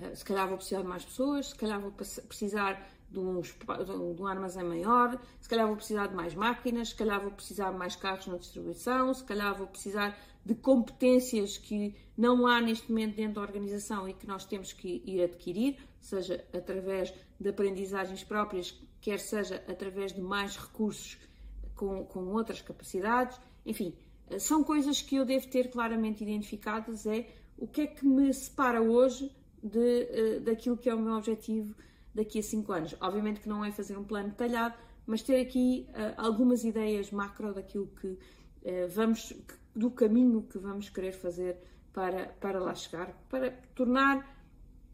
Eh, 0.00 0.14
se 0.14 0.24
calhar 0.24 0.46
vou 0.46 0.56
precisar 0.56 0.82
de 0.82 0.88
mais 0.88 1.04
pessoas, 1.04 1.48
se 1.48 1.54
calhar 1.54 1.80
vou 1.80 1.92
precisar 1.92 2.88
de 3.10 3.18
um, 3.18 3.40
de 3.40 4.22
um 4.22 4.26
armazém 4.26 4.64
maior, 4.64 5.18
se 5.40 5.48
calhar 5.48 5.66
vou 5.66 5.76
precisar 5.76 6.08
de 6.08 6.14
mais 6.14 6.34
máquinas, 6.34 6.90
se 6.90 6.94
calhar 6.94 7.20
vou 7.20 7.30
precisar 7.30 7.72
de 7.72 7.78
mais 7.78 7.96
carros 7.96 8.26
na 8.26 8.36
distribuição, 8.36 9.12
se 9.14 9.24
calhar 9.24 9.56
vou 9.56 9.66
precisar 9.66 10.16
de 10.44 10.54
competências 10.54 11.58
que 11.58 11.94
não 12.16 12.46
há 12.46 12.60
neste 12.60 12.90
momento 12.90 13.16
dentro 13.16 13.34
da 13.34 13.40
organização 13.40 14.08
e 14.08 14.14
que 14.14 14.26
nós 14.26 14.44
temos 14.44 14.72
que 14.72 15.02
ir 15.04 15.22
adquirir, 15.22 15.78
seja 16.00 16.44
através 16.54 17.12
de 17.40 17.48
aprendizagens 17.48 18.22
próprias, 18.22 18.74
quer 19.00 19.18
seja 19.18 19.62
através 19.68 20.12
de 20.12 20.20
mais 20.20 20.56
recursos 20.56 21.18
com, 21.74 22.04
com 22.04 22.26
outras 22.28 22.60
capacidades, 22.60 23.38
enfim, 23.64 23.94
são 24.38 24.62
coisas 24.62 25.00
que 25.00 25.16
eu 25.16 25.24
devo 25.24 25.48
ter 25.48 25.70
claramente 25.70 26.22
identificadas, 26.22 27.06
é 27.06 27.26
o 27.56 27.66
que 27.66 27.82
é 27.82 27.86
que 27.86 28.06
me 28.06 28.32
separa 28.32 28.80
hoje 28.80 29.30
de, 29.62 30.38
uh, 30.38 30.40
daquilo 30.40 30.76
que 30.76 30.88
é 30.88 30.94
o 30.94 31.00
meu 31.00 31.14
objetivo 31.14 31.74
daqui 32.14 32.38
a 32.38 32.42
5 32.42 32.72
anos. 32.72 32.96
Obviamente 33.00 33.40
que 33.40 33.48
não 33.48 33.64
é 33.64 33.70
fazer 33.70 33.96
um 33.96 34.04
plano 34.04 34.30
detalhado, 34.30 34.74
mas 35.06 35.22
ter 35.22 35.40
aqui 35.40 35.86
uh, 35.90 36.14
algumas 36.16 36.64
ideias 36.64 37.10
macro 37.10 37.54
daquilo 37.54 37.86
que 38.00 38.06
uh, 38.06 38.18
vamos, 38.90 39.32
do 39.74 39.90
caminho 39.90 40.42
que 40.42 40.58
vamos 40.58 40.88
querer 40.88 41.12
fazer 41.12 41.58
para, 41.92 42.26
para 42.40 42.60
lá 42.60 42.74
chegar, 42.74 43.12
para 43.28 43.50
tornar 43.74 44.38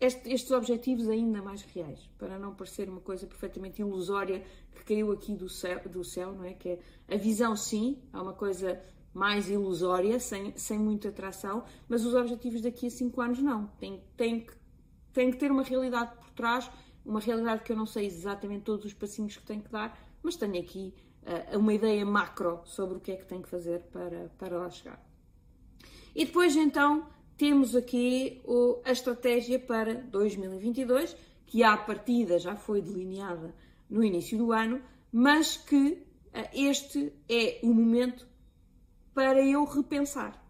este, 0.01 0.33
estes 0.33 0.51
objetivos 0.51 1.09
ainda 1.09 1.41
mais 1.43 1.63
reais, 1.63 2.09
para 2.19 2.39
não 2.39 2.55
parecer 2.55 2.89
uma 2.89 3.01
coisa 3.01 3.27
perfeitamente 3.27 3.81
ilusória 3.81 4.43
que 4.75 4.85
caiu 4.85 5.13
aqui 5.13 5.35
do 5.35 5.49
céu, 5.49 5.81
do 5.89 6.05
céu 6.05 6.33
não 6.33 6.45
é? 6.45 6.55
Que 6.55 6.71
é 6.71 7.15
a 7.15 7.17
visão, 7.17 7.57
sim, 7.57 7.99
é 8.13 8.19
uma 8.19 8.33
coisa 8.33 8.81
mais 9.15 9.49
ilusória, 9.49 10.19
sem, 10.19 10.53
sem 10.57 10.77
muita 10.79 11.09
atração, 11.09 11.65
mas 11.89 12.05
os 12.05 12.15
objetivos 12.15 12.61
daqui 12.61 12.89
a 12.89 12.91
5 12.91 13.21
anos 13.21 13.39
não. 13.39 13.69
Tem, 13.79 14.03
tem, 14.17 14.41
que, 14.41 14.53
tem 15.13 15.31
que 15.31 15.37
ter 15.37 15.53
uma 15.53 15.63
realidade 15.63 16.17
por 16.17 16.31
trás, 16.31 16.69
uma 17.07 17.21
realidade 17.21 17.63
que 17.63 17.71
eu 17.71 17.77
não 17.77 17.87
sei 17.87 18.07
exatamente 18.07 18.65
todos 18.65 18.85
os 18.85 18.93
passinhos 18.93 19.37
que 19.37 19.45
tenho 19.45 19.63
que 19.63 19.71
dar, 19.71 19.97
mas 20.21 20.37
tenho 20.37 20.59
aqui 20.59 20.93
uh, 21.23 21.59
uma 21.59 21.73
ideia 21.73 22.05
macro 22.05 22.61
sobre 22.65 22.97
o 22.97 23.01
que 23.01 23.13
é 23.13 23.17
que 23.17 23.25
tenho 23.25 23.43
que 23.43 23.49
fazer 23.49 23.83
para, 23.93 24.29
para 24.37 24.59
lá 24.59 24.69
chegar. 24.69 25.01
E 26.15 26.25
depois 26.25 26.57
então 26.57 27.07
temos 27.37 27.77
aqui 27.77 28.41
o, 28.45 28.81
a 28.85 28.91
estratégia 28.91 29.61
para 29.61 29.95
2022, 29.95 31.17
que 31.47 31.63
à 31.63 31.77
partida 31.77 32.39
já 32.39 32.57
foi 32.57 32.81
delineada 32.81 33.55
no 33.89 34.03
início 34.03 34.37
do 34.37 34.51
ano, 34.51 34.83
mas 35.13 35.57
que 35.57 36.05
uh, 36.35 36.49
este 36.53 37.13
é 37.29 37.61
o 37.63 37.73
momento 37.73 38.34
para 39.15 39.45
eu 39.45 39.65
repensar. 39.65 40.43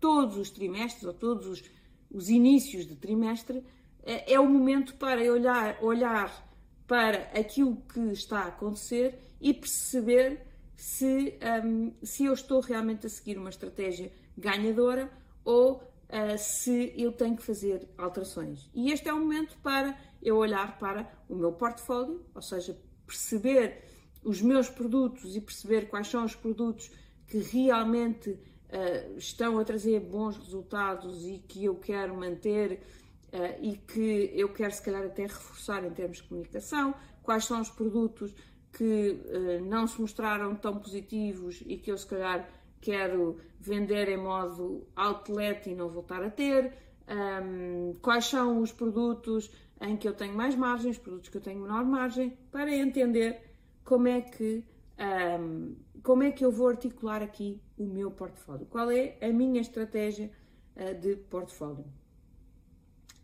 Todos 0.00 0.36
os 0.36 0.50
trimestres 0.50 1.04
ou 1.04 1.12
todos 1.12 1.46
os, 1.46 1.64
os 2.10 2.28
inícios 2.28 2.86
de 2.86 2.96
trimestre 2.96 3.62
é, 4.02 4.34
é 4.34 4.40
o 4.40 4.48
momento 4.48 4.94
para 4.94 5.22
eu 5.22 5.34
olhar, 5.34 5.78
olhar 5.82 6.52
para 6.86 7.30
aquilo 7.38 7.76
que 7.92 8.00
está 8.12 8.40
a 8.40 8.46
acontecer 8.48 9.18
e 9.40 9.52
perceber 9.52 10.40
se, 10.76 11.38
um, 11.64 11.92
se 12.02 12.24
eu 12.24 12.32
estou 12.32 12.60
realmente 12.60 13.06
a 13.06 13.10
seguir 13.10 13.38
uma 13.38 13.50
estratégia 13.50 14.12
ganhadora 14.36 15.10
ou 15.44 15.76
uh, 15.76 16.38
se 16.38 16.92
eu 16.96 17.12
tenho 17.12 17.36
que 17.36 17.42
fazer 17.42 17.88
alterações. 17.96 18.68
E 18.74 18.90
este 18.90 19.08
é 19.08 19.12
o 19.12 19.18
momento 19.18 19.56
para 19.62 19.96
eu 20.22 20.36
olhar 20.36 20.78
para 20.78 21.10
o 21.28 21.34
meu 21.34 21.52
portfólio, 21.52 22.24
ou 22.34 22.42
seja, 22.42 22.76
perceber 23.06 23.84
os 24.24 24.40
meus 24.40 24.68
produtos 24.68 25.36
e 25.36 25.40
perceber 25.40 25.88
quais 25.88 26.08
são 26.08 26.24
os 26.24 26.34
produtos 26.34 26.90
que 27.32 27.38
realmente 27.38 28.28
uh, 28.28 29.16
estão 29.16 29.58
a 29.58 29.64
trazer 29.64 30.00
bons 30.00 30.36
resultados 30.36 31.26
e 31.26 31.38
que 31.38 31.64
eu 31.64 31.74
quero 31.76 32.14
manter 32.14 32.82
uh, 33.32 33.58
e 33.58 33.78
que 33.78 34.30
eu 34.34 34.50
quero 34.50 34.70
se 34.70 34.82
calhar 34.82 35.02
até 35.02 35.22
reforçar 35.22 35.82
em 35.82 35.90
termos 35.92 36.18
de 36.18 36.24
comunicação, 36.24 36.94
quais 37.22 37.46
são 37.46 37.58
os 37.62 37.70
produtos 37.70 38.34
que 38.70 39.18
uh, 39.24 39.64
não 39.64 39.86
se 39.86 39.98
mostraram 39.98 40.54
tão 40.54 40.76
positivos 40.76 41.62
e 41.64 41.78
que 41.78 41.90
eu 41.90 41.96
se 41.96 42.06
calhar 42.06 42.46
quero 42.82 43.38
vender 43.58 44.10
em 44.10 44.18
modo 44.18 44.86
outlet 44.94 45.70
e 45.70 45.74
não 45.74 45.88
voltar 45.88 46.22
a 46.22 46.28
ter, 46.28 46.74
um, 47.08 47.94
quais 48.02 48.26
são 48.26 48.60
os 48.60 48.72
produtos 48.72 49.50
em 49.80 49.96
que 49.96 50.06
eu 50.06 50.12
tenho 50.12 50.34
mais 50.34 50.54
margem, 50.54 50.90
os 50.90 50.98
produtos 50.98 51.30
que 51.30 51.38
eu 51.38 51.42
tenho 51.42 51.62
menor 51.62 51.82
margem, 51.86 52.36
para 52.50 52.70
entender 52.76 53.40
como 53.82 54.06
é 54.06 54.20
que 54.20 54.62
um, 55.40 55.74
como 56.02 56.24
é 56.24 56.32
que 56.32 56.44
eu 56.44 56.50
vou 56.50 56.68
articular 56.68 57.22
aqui 57.22 57.60
o 57.78 57.84
meu 57.84 58.10
portfólio? 58.10 58.66
Qual 58.66 58.90
é 58.90 59.16
a 59.20 59.28
minha 59.28 59.60
estratégia 59.60 60.30
uh, 60.76 60.94
de 61.00 61.16
portfólio? 61.16 61.84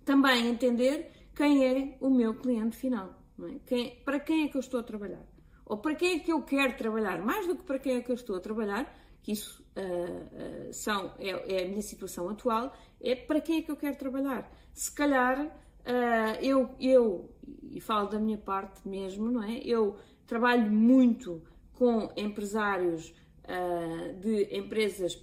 Também 0.04 0.46
entender 0.46 1.10
quem 1.34 1.66
é 1.66 1.96
o 2.00 2.08
meu 2.08 2.34
cliente 2.34 2.76
final. 2.76 3.14
É? 3.40 3.58
Quem, 3.66 3.96
para 4.04 4.20
quem 4.20 4.44
é 4.44 4.48
que 4.48 4.56
eu 4.56 4.60
estou 4.60 4.80
a 4.80 4.82
trabalhar? 4.82 5.24
Ou 5.66 5.78
para 5.78 5.94
quem 5.94 6.16
é 6.16 6.18
que 6.20 6.32
eu 6.32 6.42
quero 6.42 6.76
trabalhar? 6.76 7.20
Mais 7.22 7.46
do 7.46 7.56
que 7.56 7.62
para 7.62 7.78
quem 7.78 7.96
é 7.96 8.00
que 8.00 8.10
eu 8.10 8.14
estou 8.14 8.36
a 8.36 8.40
trabalhar, 8.40 8.96
que 9.22 9.32
isso 9.32 9.62
uh, 9.76 10.68
uh, 10.68 10.72
são, 10.72 11.12
é, 11.18 11.30
é, 11.30 11.64
a 11.64 11.68
minha 11.68 11.82
situação 11.82 12.28
atual, 12.28 12.72
é 13.00 13.14
para 13.14 13.40
quem 13.40 13.58
é 13.58 13.62
que 13.62 13.70
eu 13.70 13.76
quero 13.76 13.96
trabalhar. 13.96 14.50
Se 14.72 14.90
calhar 14.92 15.64
eu, 16.42 16.74
eu, 16.78 17.34
e 17.70 17.80
falo 17.80 18.10
da 18.10 18.18
minha 18.18 18.36
parte 18.36 18.86
mesmo, 18.86 19.30
não 19.30 19.42
é? 19.42 19.56
Eu 19.64 19.96
trabalho 20.26 20.70
muito 20.70 21.42
com 21.78 22.10
empresários 22.16 23.14
uh, 23.44 24.12
de 24.18 24.52
empresas 24.56 25.14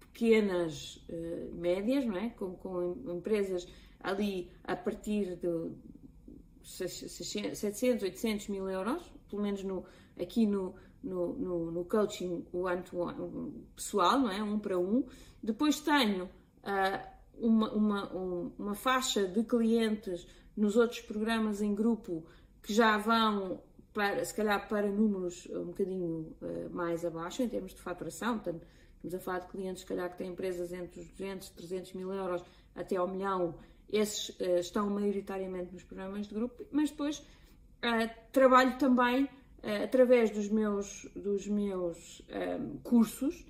pequenas, 0.00 0.96
uh, 1.08 1.54
médias, 1.54 2.04
não 2.04 2.16
é? 2.16 2.30
Com, 2.30 2.56
com, 2.56 2.96
empresas 3.14 3.64
ali 4.00 4.50
a 4.64 4.74
partir 4.74 5.36
de 5.36 5.70
700, 6.64 8.02
800 8.02 8.48
mil 8.48 8.68
euros, 8.68 9.00
pelo 9.30 9.40
menos 9.40 9.62
no, 9.62 9.84
aqui 10.20 10.46
no, 10.46 10.74
no, 11.00 11.34
no, 11.34 11.70
no 11.70 11.84
coaching 11.84 12.44
one 12.52 12.82
to 12.82 12.98
one, 12.98 13.64
pessoal, 13.76 14.18
não 14.18 14.30
é? 14.32 14.42
Um 14.42 14.58
para 14.58 14.76
um. 14.76 15.06
Depois 15.40 15.80
tenho 15.80 16.24
uh, 16.24 17.08
uma, 17.38 17.72
uma, 17.72 18.16
um, 18.16 18.52
uma 18.58 18.74
faixa 18.74 19.28
de 19.28 19.44
clientes 19.44 20.26
nos 20.56 20.76
outros 20.76 21.02
programas 21.02 21.62
em 21.62 21.72
grupo 21.72 22.26
que 22.60 22.74
já 22.74 22.98
vão 22.98 23.62
para, 23.98 24.24
se 24.24 24.32
calhar 24.32 24.68
para 24.68 24.88
números 24.88 25.48
um 25.50 25.64
bocadinho 25.64 26.32
uh, 26.40 26.70
mais 26.70 27.04
abaixo, 27.04 27.42
em 27.42 27.48
termos 27.48 27.74
de 27.74 27.80
faturação, 27.80 28.38
portanto, 28.38 28.64
estamos 28.94 29.12
a 29.12 29.18
falar 29.18 29.40
de 29.40 29.48
clientes, 29.48 29.80
se 29.80 29.86
calhar, 29.86 30.08
que 30.08 30.18
têm 30.18 30.30
empresas 30.30 30.72
entre 30.72 31.00
os 31.00 31.08
200, 31.08 31.50
300 31.50 31.92
mil 31.94 32.12
euros 32.12 32.44
até 32.76 32.94
ao 32.94 33.08
milhão, 33.08 33.56
esses 33.90 34.28
uh, 34.38 34.60
estão 34.60 34.88
maioritariamente 34.88 35.72
nos 35.72 35.82
programas 35.82 36.28
de 36.28 36.34
grupo, 36.34 36.64
mas 36.70 36.90
depois 36.90 37.18
uh, 37.18 38.08
trabalho 38.30 38.78
também 38.78 39.28
através 39.82 40.30
dos 40.30 40.48
meus, 40.48 41.04
dos 41.16 41.48
meus 41.48 42.22
um, 42.60 42.78
cursos 42.78 43.44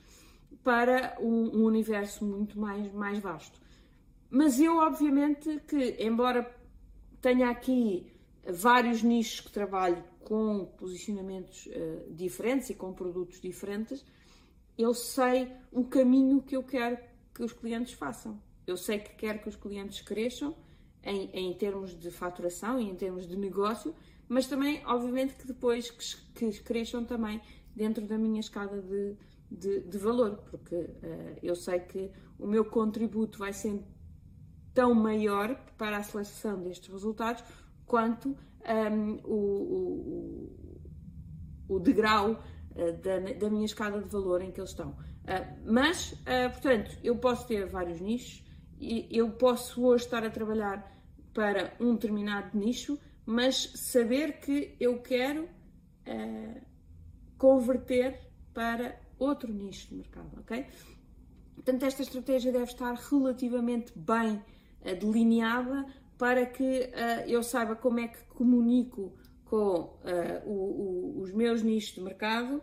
para 0.64 1.18
um, 1.20 1.58
um, 1.58 1.64
universo 1.64 2.24
muito 2.24 2.58
mais, 2.58 2.90
mais 2.94 3.18
vasto. 3.18 3.60
Mas 4.30 4.58
eu, 4.58 4.78
obviamente, 4.78 5.60
que 5.68 5.96
embora 6.02 6.50
tenha 7.20 7.50
aqui 7.50 8.10
vários 8.48 9.02
nichos 9.02 9.40
que 9.40 9.50
trabalho 9.50 10.02
com 10.20 10.64
posicionamentos 10.76 11.66
uh, 11.66 12.12
diferentes 12.12 12.70
e 12.70 12.74
com 12.74 12.92
produtos 12.92 13.40
diferentes, 13.40 14.04
eu 14.76 14.94
sei 14.94 15.52
o 15.72 15.84
caminho 15.84 16.42
que 16.42 16.56
eu 16.56 16.62
quero 16.62 16.98
que 17.34 17.42
os 17.42 17.52
clientes 17.52 17.92
façam. 17.92 18.40
Eu 18.66 18.76
sei 18.76 18.98
que 18.98 19.14
quero 19.14 19.40
que 19.40 19.48
os 19.48 19.56
clientes 19.56 20.00
cresçam 20.00 20.54
em, 21.02 21.30
em 21.32 21.54
termos 21.54 21.98
de 21.98 22.10
faturação 22.10 22.80
e 22.80 22.88
em 22.88 22.94
termos 22.94 23.26
de 23.26 23.36
negócio, 23.36 23.94
mas 24.28 24.46
também, 24.46 24.82
obviamente, 24.86 25.34
que 25.34 25.46
depois 25.46 25.90
que, 25.90 26.50
que 26.50 26.60
cresçam 26.62 27.04
também 27.04 27.40
dentro 27.74 28.06
da 28.06 28.18
minha 28.18 28.40
escada 28.40 28.80
de, 28.82 29.16
de, 29.50 29.80
de 29.80 29.98
valor, 29.98 30.38
porque 30.50 30.74
uh, 30.74 31.38
eu 31.42 31.54
sei 31.54 31.80
que 31.80 32.10
o 32.38 32.46
meu 32.46 32.64
contributo 32.64 33.38
vai 33.38 33.52
ser 33.52 33.82
tão 34.74 34.94
maior 34.94 35.54
para 35.76 35.96
a 35.96 36.02
seleção 36.02 36.62
destes 36.62 36.88
resultados 36.92 37.42
quanto 37.88 38.36
um, 38.68 39.14
o, 39.24 39.34
o, 41.68 41.76
o, 41.76 41.80
degrau 41.80 42.32
uh, 42.32 42.92
da, 43.02 43.18
da, 43.18 43.50
minha 43.50 43.64
escada 43.64 44.00
de 44.00 44.08
valor 44.08 44.42
em 44.42 44.52
que 44.52 44.60
eles 44.60 44.70
estão. 44.70 44.90
Uh, 44.90 45.62
mas, 45.66 46.12
uh, 46.12 46.50
portanto, 46.52 46.96
eu 47.02 47.16
posso 47.16 47.46
ter 47.46 47.66
vários 47.66 48.00
nichos 48.00 48.44
e 48.78 49.08
eu 49.10 49.30
posso 49.32 49.84
hoje 49.84 50.04
estar 50.04 50.24
a 50.24 50.30
trabalhar 50.30 50.96
para 51.34 51.74
um 51.80 51.94
determinado 51.94 52.56
nicho, 52.56 52.98
mas 53.26 53.72
saber 53.74 54.38
que 54.40 54.76
eu 54.78 55.00
quero 55.00 55.48
converter 57.36 58.18
para 58.54 58.98
outro 59.18 59.52
nicho 59.52 59.88
de 59.88 59.96
mercado, 59.96 60.40
ok? 60.40 60.66
Portanto, 61.54 61.82
esta 61.82 62.00
estratégia 62.00 62.50
deve 62.50 62.64
estar 62.64 62.94
relativamente 62.94 63.92
bem 63.94 64.42
delineada 64.98 65.84
para 66.18 66.44
que 66.44 66.64
uh, 66.64 67.28
eu 67.28 67.42
saiba 67.44 67.76
como 67.76 68.00
é 68.00 68.08
que 68.08 68.22
comunico 68.24 69.16
com 69.44 69.78
uh, 69.78 70.44
o, 70.44 70.52
o, 70.52 71.20
os 71.20 71.32
meus 71.32 71.62
nichos 71.62 71.94
de 71.94 72.00
mercado. 72.02 72.60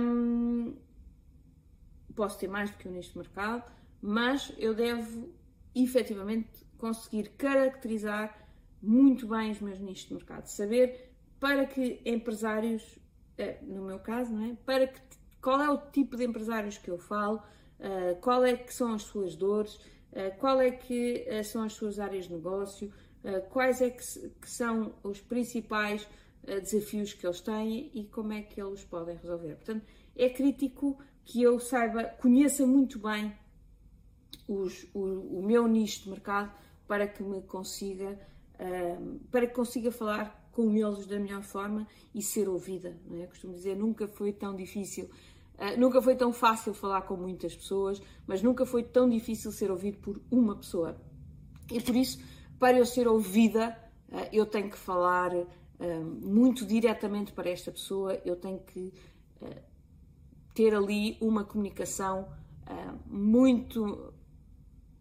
Um, 0.00 0.76
posso 2.14 2.38
ter 2.38 2.48
mais 2.48 2.70
do 2.70 2.76
que 2.76 2.86
um 2.86 2.92
nicho 2.92 3.12
de 3.12 3.18
mercado, 3.18 3.64
mas 4.00 4.52
eu 4.58 4.74
devo 4.74 5.34
efetivamente 5.74 6.64
conseguir 6.78 7.30
caracterizar 7.30 8.46
muito 8.80 9.26
bem 9.26 9.50
os 9.50 9.60
meus 9.60 9.80
nichos 9.80 10.08
de 10.08 10.14
mercado, 10.14 10.46
saber 10.46 11.12
para 11.40 11.66
que 11.66 12.00
empresários, 12.04 12.98
eh, 13.36 13.58
no 13.62 13.84
meu 13.84 13.98
caso, 13.98 14.32
não 14.32 14.44
é? 14.44 14.56
Para 14.64 14.86
que, 14.86 15.00
qual 15.42 15.60
é 15.60 15.70
o 15.70 15.78
tipo 15.90 16.16
de 16.16 16.24
empresários 16.24 16.78
que 16.78 16.90
eu 16.90 16.98
falo, 16.98 17.42
qual 18.22 18.42
é 18.44 18.56
que 18.56 18.72
são 18.72 18.94
as 18.94 19.02
suas 19.02 19.36
dores, 19.36 19.78
qual 20.38 20.60
é 20.60 20.70
que 20.70 21.26
são 21.44 21.62
as 21.62 21.72
suas 21.74 21.98
áreas 21.98 22.26
de 22.26 22.32
negócio, 22.32 22.92
quais 23.50 23.80
é 23.80 23.90
que 23.90 24.04
são 24.48 24.94
os 25.02 25.20
principais 25.20 26.06
desafios 26.62 27.12
que 27.12 27.26
eles 27.26 27.40
têm 27.40 27.90
e 27.92 28.04
como 28.04 28.32
é 28.32 28.42
que 28.42 28.60
eles 28.60 28.84
podem 28.84 29.16
resolver. 29.16 29.56
Portanto, 29.56 29.84
é 30.16 30.28
crítico 30.28 30.98
que 31.24 31.42
eu 31.42 31.58
saiba, 31.58 32.04
conheça 32.04 32.64
muito 32.66 32.98
bem 33.00 33.36
os, 34.48 34.86
o, 34.94 35.00
o, 35.38 35.42
meu 35.42 35.66
nicho 35.66 36.04
de 36.04 36.10
mercado 36.10 36.52
para 36.86 37.06
que 37.06 37.22
me 37.22 37.42
consiga, 37.42 38.18
um, 38.60 39.18
para 39.30 39.46
que 39.46 39.54
consiga 39.54 39.90
falar 39.90 40.48
com 40.52 40.74
eles 40.74 41.04
da 41.06 41.18
melhor 41.18 41.42
forma 41.42 41.86
e 42.14 42.22
ser 42.22 42.48
ouvida. 42.48 42.96
Não 43.06 43.22
é? 43.22 43.26
Costumo 43.26 43.54
dizer, 43.54 43.76
nunca 43.76 44.06
foi 44.06 44.32
tão 44.32 44.54
difícil, 44.54 45.10
uh, 45.58 45.78
nunca 45.78 46.00
foi 46.00 46.16
tão 46.16 46.32
fácil 46.32 46.72
falar 46.74 47.02
com 47.02 47.16
muitas 47.16 47.54
pessoas, 47.54 48.00
mas 48.26 48.42
nunca 48.42 48.64
foi 48.64 48.82
tão 48.82 49.08
difícil 49.08 49.52
ser 49.52 49.70
ouvido 49.70 49.98
por 49.98 50.20
uma 50.30 50.56
pessoa. 50.56 50.96
E 51.70 51.80
por 51.80 51.96
isso, 51.96 52.18
para 52.58 52.78
eu 52.78 52.86
ser 52.86 53.08
ouvida, 53.08 53.76
uh, 54.08 54.28
eu 54.32 54.46
tenho 54.46 54.70
que 54.70 54.78
falar 54.78 55.34
uh, 55.34 55.46
muito 56.22 56.64
diretamente 56.64 57.32
para 57.32 57.50
esta 57.50 57.70
pessoa, 57.70 58.20
eu 58.24 58.36
tenho 58.36 58.60
que 58.60 58.92
ter 60.54 60.74
ali 60.74 61.18
uma 61.20 61.44
comunicação 61.44 62.26
muito 63.04 64.14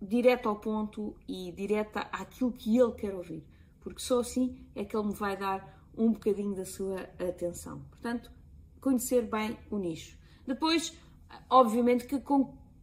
direta 0.01 0.49
ao 0.49 0.57
ponto 0.57 1.15
e 1.25 1.53
direta 1.53 2.01
àquilo 2.11 2.51
que 2.51 2.77
ele 2.77 2.91
quer 2.91 3.15
ouvir, 3.15 3.47
porque 3.79 4.01
só 4.01 4.19
assim 4.19 4.67
é 4.75 4.83
que 4.83 4.95
ele 4.95 5.07
me 5.07 5.13
vai 5.13 5.37
dar 5.37 5.89
um 5.97 6.11
bocadinho 6.11 6.53
da 6.53 6.65
sua 6.65 7.01
atenção. 7.17 7.79
Portanto, 7.89 8.29
conhecer 8.81 9.23
bem 9.23 9.57
o 9.71 9.77
nicho. 9.77 10.17
Depois, 10.45 10.93
obviamente 11.49 12.05
que 12.05 12.21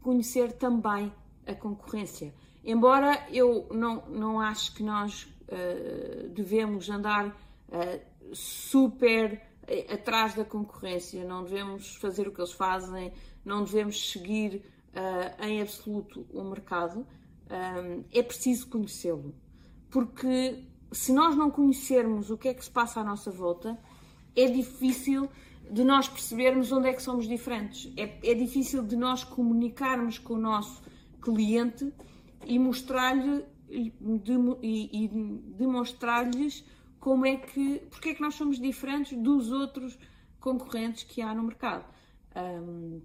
conhecer 0.01 0.53
também 0.53 1.13
a 1.47 1.55
concorrência. 1.55 2.35
Embora 2.65 3.27
eu 3.31 3.67
não, 3.73 4.07
não 4.09 4.41
acho 4.41 4.75
que 4.75 4.83
nós 4.83 5.25
uh, 5.49 6.29
devemos 6.29 6.89
andar 6.89 7.27
uh, 7.29 8.35
super 8.35 9.43
uh, 9.69 9.95
atrás 9.95 10.35
da 10.35 10.45
concorrência, 10.45 11.25
não 11.25 11.43
devemos 11.43 11.97
fazer 11.97 12.29
o 12.29 12.33
que 12.33 12.41
eles 12.41 12.53
fazem, 12.53 13.13
não 13.45 13.65
devemos 13.65 14.13
seguir 14.13 14.65
uh, 14.95 15.45
em 15.45 15.61
absoluto 15.61 16.27
o 16.33 16.45
mercado, 16.45 17.07
um, 17.51 18.05
é 18.13 18.23
preciso 18.23 18.69
conhecê-lo. 18.69 19.35
Porque 19.91 20.65
se 20.93 21.13
nós 21.13 21.37
não 21.37 21.51
conhecermos 21.51 22.31
o 22.31 22.39
que 22.39 22.49
é 22.49 22.55
que 22.55 22.65
se 22.65 22.71
passa 22.71 23.01
à 23.01 23.05
nossa 23.05 23.31
volta, 23.31 23.79
é 24.37 24.47
difícil 24.47 25.29
de 25.71 25.85
nós 25.85 26.09
percebermos 26.09 26.71
onde 26.73 26.89
é 26.89 26.93
que 26.93 27.03
somos 27.03 27.27
diferentes. 27.27 27.93
É, 27.97 28.31
é 28.31 28.35
difícil 28.35 28.83
de 28.83 28.97
nós 28.97 29.25
comunicarmos 29.25 30.19
com 30.19 30.35
o 30.35 30.39
nosso 30.39 30.83
cliente 31.21 31.93
e 32.47 32.59
mostrar-lhe 32.59 33.45
e, 33.71 33.93
e 35.05 35.09
demonstrar-lhes 35.57 36.65
como 36.99 37.27
é 37.27 37.37
que, 37.37 37.83
porque 37.91 38.11
é 38.11 38.15
que 38.15 38.21
nós 38.21 38.35
somos 38.35 38.61
diferentes 38.61 39.17
dos 39.19 39.51
outros 39.51 39.99
concorrentes 40.39 41.05
que 41.05 41.23
há 41.23 41.35
no 41.35 41.43
mercado. 41.43 41.85
Um, 42.37 43.01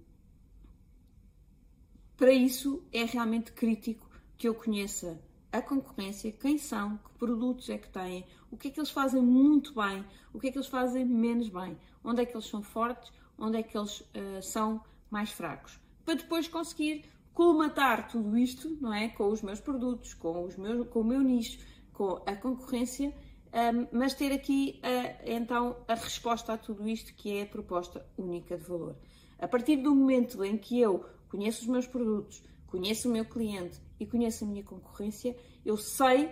para 2.16 2.32
isso, 2.32 2.82
é 2.92 3.04
realmente 3.04 3.52
crítico 3.52 4.08
que 4.36 4.48
eu 4.48 4.54
conheça 4.54 5.20
a 5.52 5.62
concorrência, 5.62 6.30
quem 6.32 6.58
são, 6.58 6.98
que 6.98 7.10
produtos 7.18 7.68
é 7.68 7.78
que 7.78 7.88
têm, 7.88 8.24
o 8.50 8.56
que 8.56 8.68
é 8.68 8.70
que 8.70 8.78
eles 8.78 8.90
fazem 8.90 9.22
muito 9.22 9.74
bem, 9.74 10.04
o 10.32 10.38
que 10.38 10.48
é 10.48 10.52
que 10.52 10.58
eles 10.58 10.68
fazem 10.68 11.04
menos 11.04 11.48
bem, 11.48 11.76
onde 12.04 12.22
é 12.22 12.26
que 12.26 12.34
eles 12.34 12.46
são 12.46 12.62
fortes, 12.62 13.10
onde 13.38 13.58
é 13.58 13.62
que 13.62 13.76
eles 13.76 14.00
uh, 14.00 14.42
são 14.42 14.82
mais 15.10 15.30
fracos. 15.30 15.78
Para 16.04 16.14
depois 16.14 16.48
conseguir 16.48 17.04
colmatar 17.32 18.08
tudo 18.08 18.36
isto, 18.36 18.76
não 18.80 18.92
é? 18.92 19.08
Com 19.08 19.28
os 19.28 19.42
meus 19.42 19.60
produtos, 19.60 20.12
com, 20.14 20.44
os 20.44 20.56
meus, 20.56 20.88
com 20.88 21.00
o 21.00 21.04
meu 21.04 21.22
nicho, 21.22 21.58
com 21.92 22.22
a 22.26 22.34
concorrência, 22.34 23.08
um, 23.08 23.58
ehm, 23.58 23.88
mas 23.92 24.12
ter 24.14 24.32
aqui 24.32 24.80
uh, 24.82 25.22
então 25.24 25.76
a 25.86 25.94
resposta 25.94 26.52
a 26.52 26.58
tudo 26.58 26.88
isto 26.88 27.14
que 27.14 27.38
é 27.38 27.42
a 27.42 27.46
proposta 27.46 28.04
única 28.16 28.56
de 28.56 28.64
valor. 28.64 28.96
A 29.38 29.46
partir 29.46 29.76
do 29.76 29.94
momento 29.94 30.44
em 30.44 30.58
que 30.58 30.80
eu 30.80 31.04
conheço 31.28 31.62
os 31.62 31.68
meus 31.68 31.86
produtos, 31.86 32.42
conheço 32.68 33.08
o 33.08 33.12
meu 33.12 33.24
cliente 33.24 33.80
e 33.98 34.06
conheço 34.06 34.44
a 34.44 34.46
minha 34.46 34.62
concorrência, 34.62 35.36
eu 35.64 35.76
sei 35.76 36.30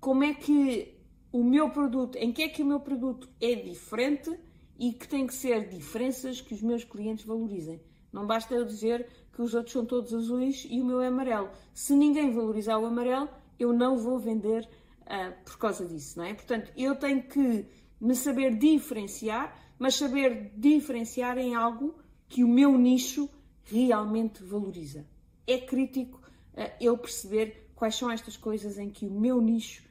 como 0.00 0.24
é 0.24 0.34
que 0.34 0.98
o 1.30 1.42
meu 1.42 1.70
produto, 1.70 2.16
em 2.16 2.32
que 2.32 2.42
é 2.42 2.48
que 2.48 2.62
o 2.62 2.66
meu 2.66 2.80
produto 2.80 3.28
é 3.40 3.54
diferente 3.54 4.30
e 4.78 4.92
que 4.92 5.06
tem 5.06 5.26
que 5.26 5.34
ser 5.34 5.68
diferenças 5.68 6.40
que 6.40 6.54
os 6.54 6.62
meus 6.62 6.84
clientes 6.84 7.24
valorizem. 7.24 7.80
Não 8.12 8.26
basta 8.26 8.54
eu 8.54 8.64
dizer 8.64 9.08
que 9.32 9.40
os 9.40 9.54
outros 9.54 9.72
são 9.72 9.86
todos 9.86 10.12
azuis 10.12 10.66
e 10.68 10.80
o 10.80 10.84
meu 10.84 11.00
é 11.00 11.06
amarelo. 11.06 11.50
Se 11.72 11.94
ninguém 11.94 12.30
valorizar 12.32 12.78
o 12.78 12.86
amarelo, 12.86 13.28
eu 13.58 13.72
não 13.72 13.96
vou 13.96 14.18
vender 14.18 14.68
uh, 15.02 15.44
por 15.44 15.56
causa 15.56 15.86
disso, 15.86 16.18
não 16.18 16.24
é? 16.24 16.34
Portanto, 16.34 16.70
eu 16.76 16.94
tenho 16.96 17.22
que 17.22 17.64
me 18.00 18.14
saber 18.14 18.56
diferenciar, 18.56 19.56
mas 19.78 19.94
saber 19.94 20.52
diferenciar 20.56 21.38
em 21.38 21.54
algo 21.54 21.94
que 22.28 22.44
o 22.44 22.48
meu 22.48 22.76
nicho 22.76 23.30
realmente 23.64 24.42
valoriza. 24.42 25.06
É 25.46 25.58
crítico 25.58 26.20
uh, 26.54 26.72
eu 26.80 26.96
perceber 26.96 27.70
quais 27.74 27.94
são 27.94 28.10
estas 28.10 28.36
coisas 28.36 28.78
em 28.78 28.90
que 28.90 29.06
o 29.06 29.10
meu 29.10 29.40
nicho 29.40 29.82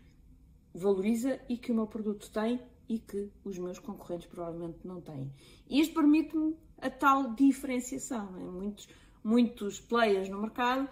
valoriza 0.74 1.40
e 1.50 1.58
que 1.58 1.72
o 1.72 1.76
meu 1.76 1.88
produto 1.88 2.30
tem 2.32 2.62
e 2.88 3.00
que 3.00 3.32
os 3.44 3.58
meus 3.58 3.80
concorrentes 3.80 4.28
provavelmente 4.28 4.80
não 4.86 5.00
têm. 5.02 5.32
E 5.70 5.80
isto 5.80 5.94
permite-me 5.94 6.56
a 6.78 6.90
tal 6.90 7.34
diferenciação. 7.34 8.36
É? 8.38 8.44
Muitos, 8.44 8.88
muitos 9.24 9.80
players 9.80 10.30
no 10.30 10.42
mercado 10.42 10.90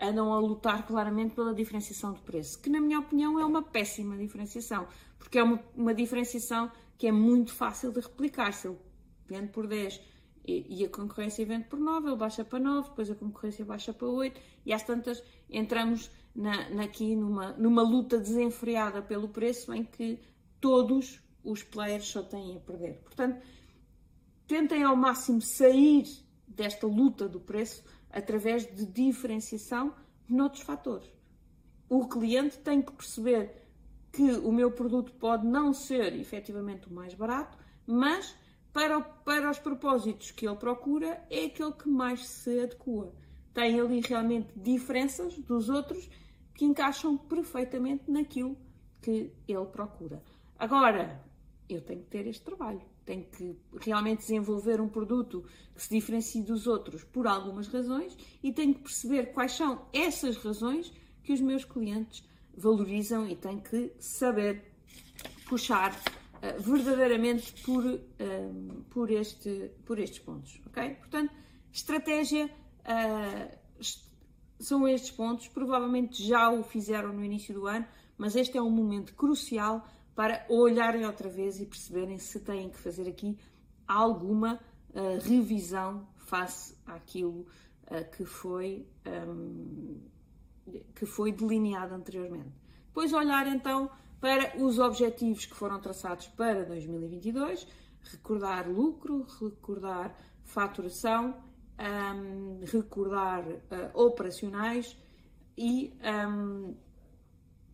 andam 0.00 0.32
a 0.32 0.38
lutar 0.38 0.86
claramente 0.86 1.34
pela 1.34 1.54
diferenciação 1.54 2.12
de 2.12 2.20
preço, 2.20 2.60
que 2.60 2.70
na 2.70 2.80
minha 2.80 3.00
opinião 3.00 3.38
é 3.38 3.44
uma 3.44 3.62
péssima 3.62 4.16
diferenciação, 4.16 4.86
porque 5.18 5.38
é 5.38 5.42
uma, 5.42 5.60
uma 5.74 5.94
diferenciação 5.94 6.70
que 6.96 7.06
é 7.06 7.12
muito 7.12 7.52
fácil 7.52 7.92
de 7.92 8.00
replicar. 8.00 8.52
Se 8.52 8.66
eu 8.66 8.78
vendo 9.26 9.48
por 9.48 9.66
10 9.66 10.00
e, 10.48 10.84
a 10.84 10.88
concorrência 10.88 11.44
vende 11.44 11.64
por 11.64 11.78
9, 11.78 12.08
ele 12.08 12.16
baixa 12.16 12.44
para 12.44 12.58
9, 12.58 12.88
depois 12.90 13.10
a 13.10 13.14
concorrência 13.14 13.64
baixa 13.64 13.92
para 13.92 14.08
8 14.08 14.40
e 14.64 14.72
às 14.72 14.82
tantas 14.82 15.22
entramos 15.50 16.10
na, 16.34 16.70
na, 16.70 16.84
aqui 16.84 17.14
numa, 17.14 17.52
numa 17.52 17.82
luta 17.82 18.18
desenfreada 18.18 19.02
pelo 19.02 19.28
preço 19.28 19.72
em 19.72 19.84
que 19.84 20.18
todos 20.60 21.20
os 21.44 21.62
players 21.62 22.06
só 22.06 22.22
têm 22.22 22.56
a 22.56 22.60
perder. 22.60 23.00
Portanto, 23.04 23.44
tentem 24.46 24.82
ao 24.82 24.96
máximo 24.96 25.40
sair 25.40 26.04
desta 26.46 26.86
luta 26.86 27.28
do 27.28 27.40
preço 27.40 27.84
através 28.10 28.66
de 28.66 28.86
diferenciação 28.86 29.94
noutros 30.28 30.62
fatores. 30.62 31.08
O 31.88 32.08
cliente 32.08 32.58
tem 32.58 32.82
que 32.82 32.92
perceber 32.92 33.66
que 34.12 34.32
o 34.32 34.50
meu 34.50 34.70
produto 34.70 35.12
pode 35.12 35.46
não 35.46 35.72
ser 35.72 36.14
efetivamente 36.14 36.88
o 36.88 36.92
mais 36.92 37.14
barato, 37.14 37.58
mas 37.86 38.34
para, 38.78 39.00
para 39.00 39.50
os 39.50 39.58
propósitos 39.58 40.30
que 40.30 40.46
ele 40.46 40.54
procura, 40.54 41.20
é 41.28 41.46
aquele 41.46 41.72
que 41.72 41.88
mais 41.88 42.24
se 42.28 42.60
adequa. 42.60 43.12
Tem 43.52 43.80
ali 43.80 44.00
realmente 44.00 44.52
diferenças 44.54 45.36
dos 45.36 45.68
outros 45.68 46.08
que 46.54 46.64
encaixam 46.64 47.16
perfeitamente 47.18 48.08
naquilo 48.08 48.56
que 49.02 49.32
ele 49.48 49.66
procura. 49.66 50.22
Agora, 50.56 51.20
eu 51.68 51.80
tenho 51.80 52.02
que 52.02 52.06
ter 52.06 52.28
este 52.28 52.44
trabalho, 52.44 52.80
tenho 53.04 53.24
que 53.24 53.56
realmente 53.80 54.20
desenvolver 54.20 54.80
um 54.80 54.88
produto 54.88 55.44
que 55.74 55.82
se 55.82 55.90
diferencie 55.90 56.44
dos 56.44 56.68
outros 56.68 57.02
por 57.02 57.26
algumas 57.26 57.66
razões 57.66 58.16
e 58.40 58.52
tenho 58.52 58.74
que 58.74 58.82
perceber 58.82 59.32
quais 59.32 59.50
são 59.56 59.86
essas 59.92 60.36
razões 60.36 60.92
que 61.24 61.32
os 61.32 61.40
meus 61.40 61.64
clientes 61.64 62.22
valorizam 62.56 63.28
e 63.28 63.34
tenho 63.34 63.60
que 63.60 63.92
saber 63.98 64.70
puxar 65.48 66.00
eh, 66.40 66.56
verdadeiramente 66.58 67.52
por, 67.64 67.84
uh, 67.84 68.84
por, 68.90 69.10
este, 69.10 69.72
por 69.84 69.98
estes 69.98 70.20
pontos, 70.20 70.60
ok? 70.66 70.94
Portanto, 70.94 71.32
estratégia 71.72 72.46
uh, 72.46 73.56
são 74.60 74.86
estes 74.86 75.10
pontos, 75.10 75.48
provavelmente 75.48 76.22
já 76.22 76.48
o 76.50 76.62
fizeram 76.62 77.12
no 77.12 77.24
início 77.24 77.52
do 77.52 77.66
ano, 77.66 77.86
mas 78.16 78.36
este 78.36 78.56
é 78.56 78.62
um 78.62 78.70
momento 78.70 79.14
crucial 79.14 79.84
para 80.14 80.46
olharem 80.48 81.04
outra 81.04 81.28
vez 81.28 81.60
e 81.60 81.66
perceberem 81.66 82.18
se 82.18 82.38
têm 82.38 82.70
que 82.70 82.78
fazer 82.78 83.08
aqui 83.08 83.36
alguma 83.86 84.60
uh, 84.90 85.28
revisão 85.28 86.06
face 86.14 86.76
àquilo 86.86 87.46
que, 88.14 88.22
foi, 88.26 88.86
um, 89.26 89.98
que 90.94 91.06
foi 91.06 91.32
delineado 91.32 91.94
anteriormente. 91.94 92.52
Depois 92.88 93.14
olhar 93.14 93.46
então 93.46 93.90
para 94.20 94.56
os 94.62 94.78
objetivos 94.78 95.46
que 95.46 95.54
foram 95.54 95.80
traçados 95.80 96.28
para 96.28 96.64
2022, 96.64 97.66
recordar 98.02 98.68
lucro, 98.68 99.26
recordar 99.40 100.14
faturação, 100.44 101.36
um, 101.78 102.64
recordar 102.64 103.44
uh, 103.46 103.58
operacionais 103.94 104.96
e 105.56 105.96
um, 106.28 106.74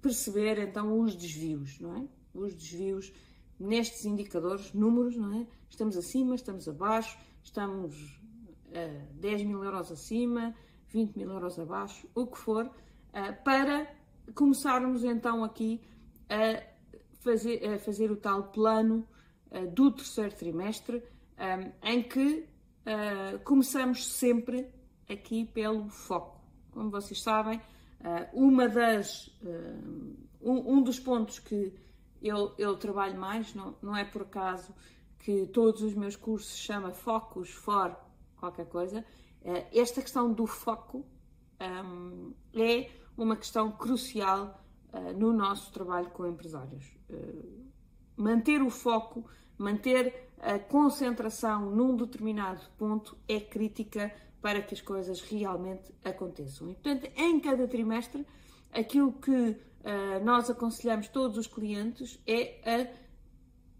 perceber 0.03 0.59
então 0.59 1.01
os 1.01 1.15
desvios, 1.17 1.81
não 1.81 1.97
é? 1.97 2.05
Os 2.35 2.55
desvios 2.55 3.13
nestes 3.59 4.05
indicadores, 4.05 4.73
números, 4.75 5.17
não 5.17 5.41
é? 5.41 5.47
Estamos 5.71 5.97
acima, 5.97 6.35
estamos 6.35 6.69
abaixo, 6.69 7.19
estamos 7.43 8.21
uh, 8.69 9.15
10 9.15 9.45
mil 9.45 9.65
euros 9.65 9.91
acima, 9.91 10.55
20 10.89 11.17
mil 11.17 11.31
euros 11.31 11.59
abaixo, 11.59 12.07
o 12.15 12.27
que 12.27 12.37
for, 12.37 12.67
uh, 12.67 13.45
para 13.45 13.91
começarmos 14.35 15.05
então 15.05 15.43
aqui 15.43 15.81
a 16.29 16.63
fazer, 17.21 17.65
a 17.67 17.79
fazer 17.79 18.11
o 18.11 18.17
tal 18.17 18.45
plano 18.45 19.07
uh, 19.51 19.67
do 19.71 19.91
terceiro 19.91 20.35
trimestre, 20.35 21.03
um, 21.39 21.89
em 21.89 22.03
que 22.03 22.47
uh, 22.87 23.39
começamos 23.45 24.07
sempre 24.07 24.69
aqui 25.09 25.45
pelo 25.45 25.89
foco. 25.89 26.41
Como 26.71 26.91
vocês 26.91 27.23
sabem, 27.23 27.61
uma 28.33 28.69
das, 28.69 29.31
um, 30.43 30.75
um 30.75 30.83
dos 30.83 30.99
pontos 30.99 31.39
que 31.39 31.73
eu, 32.21 32.55
eu 32.59 32.77
trabalho 32.77 33.19
mais, 33.19 33.55
não, 33.55 33.77
não 33.81 33.97
é 33.97 34.05
por 34.05 34.23
acaso 34.23 34.75
que 35.21 35.47
todos 35.47 35.83
os 35.83 35.95
meus 35.95 36.17
cursos 36.17 36.53
se 36.53 36.59
chama 36.59 36.91
Focus 36.91 37.51
for 37.51 37.97
qualquer 38.37 38.67
coisa. 38.67 39.05
Eh, 39.43 39.81
esta 39.81 40.01
questão 40.01 40.33
do 40.33 40.47
foco 40.47 41.05
um, 41.61 42.33
é 42.55 42.91
uma 43.17 43.37
questão 43.37 43.71
crucial 43.73 44.64
uh, 44.95 45.13
no 45.19 45.33
nosso 45.33 45.73
trabalho 45.73 46.11
com 46.11 46.27
empresários. 46.27 46.85
Uh, 47.11 47.65
manter 48.17 48.63
o 48.63 48.71
foco, 48.71 49.29
manter 49.59 50.31
a 50.39 50.59
concentração 50.59 51.71
num 51.71 51.97
determinado 51.97 52.61
ponto 52.79 53.17
é 53.29 53.41
crítica 53.41 54.15
para 54.41 54.63
que 54.63 54.75
as 54.75 54.81
coisas 54.81 55.21
realmente 55.23 55.93
aconteçam. 56.05 56.71
E, 56.71 56.75
portanto, 56.75 57.11
em 57.17 57.41
cada 57.41 57.67
trimestre, 57.67 58.27
aquilo 58.71 59.13
que 59.13 59.31
uh, 59.31 60.23
nós 60.23 60.51
aconselhamos 60.51 61.09
todos 61.09 61.39
os 61.39 61.47
clientes 61.47 62.21
é 62.27 62.61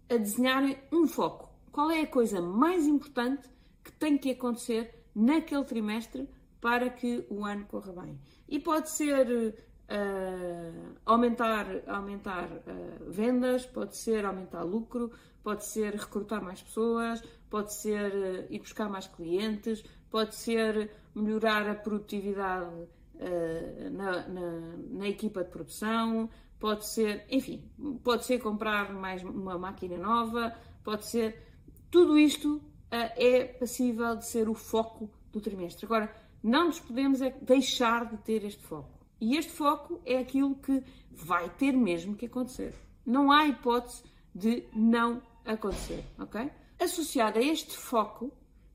a, 0.09 0.15
a 0.15 0.17
desenharem 0.17 0.77
um 0.91 1.07
foco. 1.07 1.53
Qual 1.71 1.91
é 1.91 2.01
a 2.01 2.07
coisa 2.07 2.41
mais 2.41 2.87
importante 2.87 3.47
que 3.83 3.91
tem 3.91 4.17
que 4.17 4.31
acontecer 4.31 5.05
naquele 5.13 5.63
trimestre 5.65 6.27
para 6.59 6.89
que 6.89 7.27
o 7.29 7.45
ano 7.45 7.65
corra 7.65 7.93
bem? 7.93 8.19
E 8.47 8.59
pode 8.59 8.89
ser 8.89 9.55
uh, 9.89 10.95
aumentar, 11.05 11.65
aumentar 11.87 12.49
uh, 12.49 13.11
vendas, 13.11 13.65
pode 13.65 13.95
ser 13.95 14.25
aumentar 14.25 14.63
lucro, 14.63 15.11
pode 15.43 15.65
ser 15.65 15.95
recrutar 15.95 16.43
mais 16.43 16.61
pessoas, 16.61 17.21
pode 17.49 17.73
ser 17.73 18.47
ir 18.49 18.59
buscar 18.59 18.89
mais 18.89 19.07
clientes, 19.07 19.83
pode 20.09 20.35
ser 20.35 20.91
melhorar 21.13 21.69
a 21.69 21.75
produtividade 21.75 22.69
uh, 23.15 23.89
na, 23.91 24.27
na, 24.27 24.77
na, 24.91 25.07
equipa 25.07 25.43
de 25.43 25.49
produção, 25.49 26.29
pode 26.59 26.85
ser, 26.85 27.25
enfim, 27.29 27.69
pode 28.03 28.25
ser 28.25 28.39
comprar 28.39 28.93
mais 28.93 29.23
uma 29.23 29.57
máquina 29.57 29.97
nova, 29.97 30.55
pode 30.83 31.05
ser. 31.05 31.43
Tudo 31.91 32.17
isto 32.17 32.55
uh, 32.55 32.61
é 32.91 33.45
passível 33.45 34.15
de 34.15 34.25
ser 34.25 34.49
o 34.49 34.53
foco 34.53 35.09
do 35.31 35.39
trimestre. 35.39 35.85
Agora, 35.85 36.13
não 36.43 36.67
nos 36.67 36.79
podemos 36.79 37.21
é 37.21 37.31
deixar 37.41 38.05
de 38.05 38.17
ter 38.17 38.43
este 38.43 38.63
foco. 38.63 38.94
E 39.25 39.37
este 39.37 39.51
foco 39.51 39.99
é 40.05 40.17
aquilo 40.17 40.55
que 40.55 40.83
vai 41.11 41.49
ter 41.49 41.71
mesmo 41.71 42.15
que 42.15 42.25
acontecer. 42.25 42.73
Não 43.05 43.31
há 43.31 43.47
hipótese 43.47 44.03
de 44.33 44.63
não 44.73 45.21
acontecer, 45.45 46.03
ok? 46.19 46.51
Associado 46.79 47.39
a 47.39 47.41
este 47.41 47.77
foco 47.77 48.31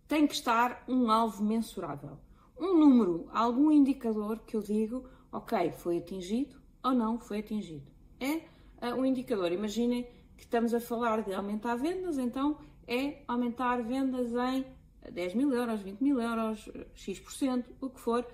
tem 0.08 0.26
que 0.26 0.34
estar 0.34 0.84
um 0.88 1.10
alvo 1.10 1.44
mensurável 1.44 2.18
um 2.60 2.78
número, 2.78 3.26
algum 3.32 3.72
indicador 3.72 4.38
que 4.40 4.54
eu 4.54 4.60
digo, 4.60 5.08
ok, 5.32 5.72
foi 5.72 5.96
atingido 5.96 6.60
ou 6.84 6.92
não 6.92 7.18
foi 7.18 7.38
atingido. 7.38 7.90
É 8.20 8.42
uh, 8.86 8.94
um 8.94 9.04
indicador. 9.04 9.50
Imaginem 9.50 10.06
que 10.36 10.42
estamos 10.44 10.74
a 10.74 10.80
falar 10.80 11.22
de 11.22 11.32
aumentar 11.32 11.76
vendas, 11.76 12.18
então 12.18 12.58
é 12.86 13.22
aumentar 13.26 13.82
vendas 13.82 14.32
em 14.32 14.66
10 15.10 15.34
mil 15.34 15.52
euros, 15.52 15.80
20 15.80 16.00
mil 16.02 16.20
euros, 16.20 16.68
X%, 16.94 17.64
o 17.80 17.88
que 17.88 17.98
for, 17.98 18.26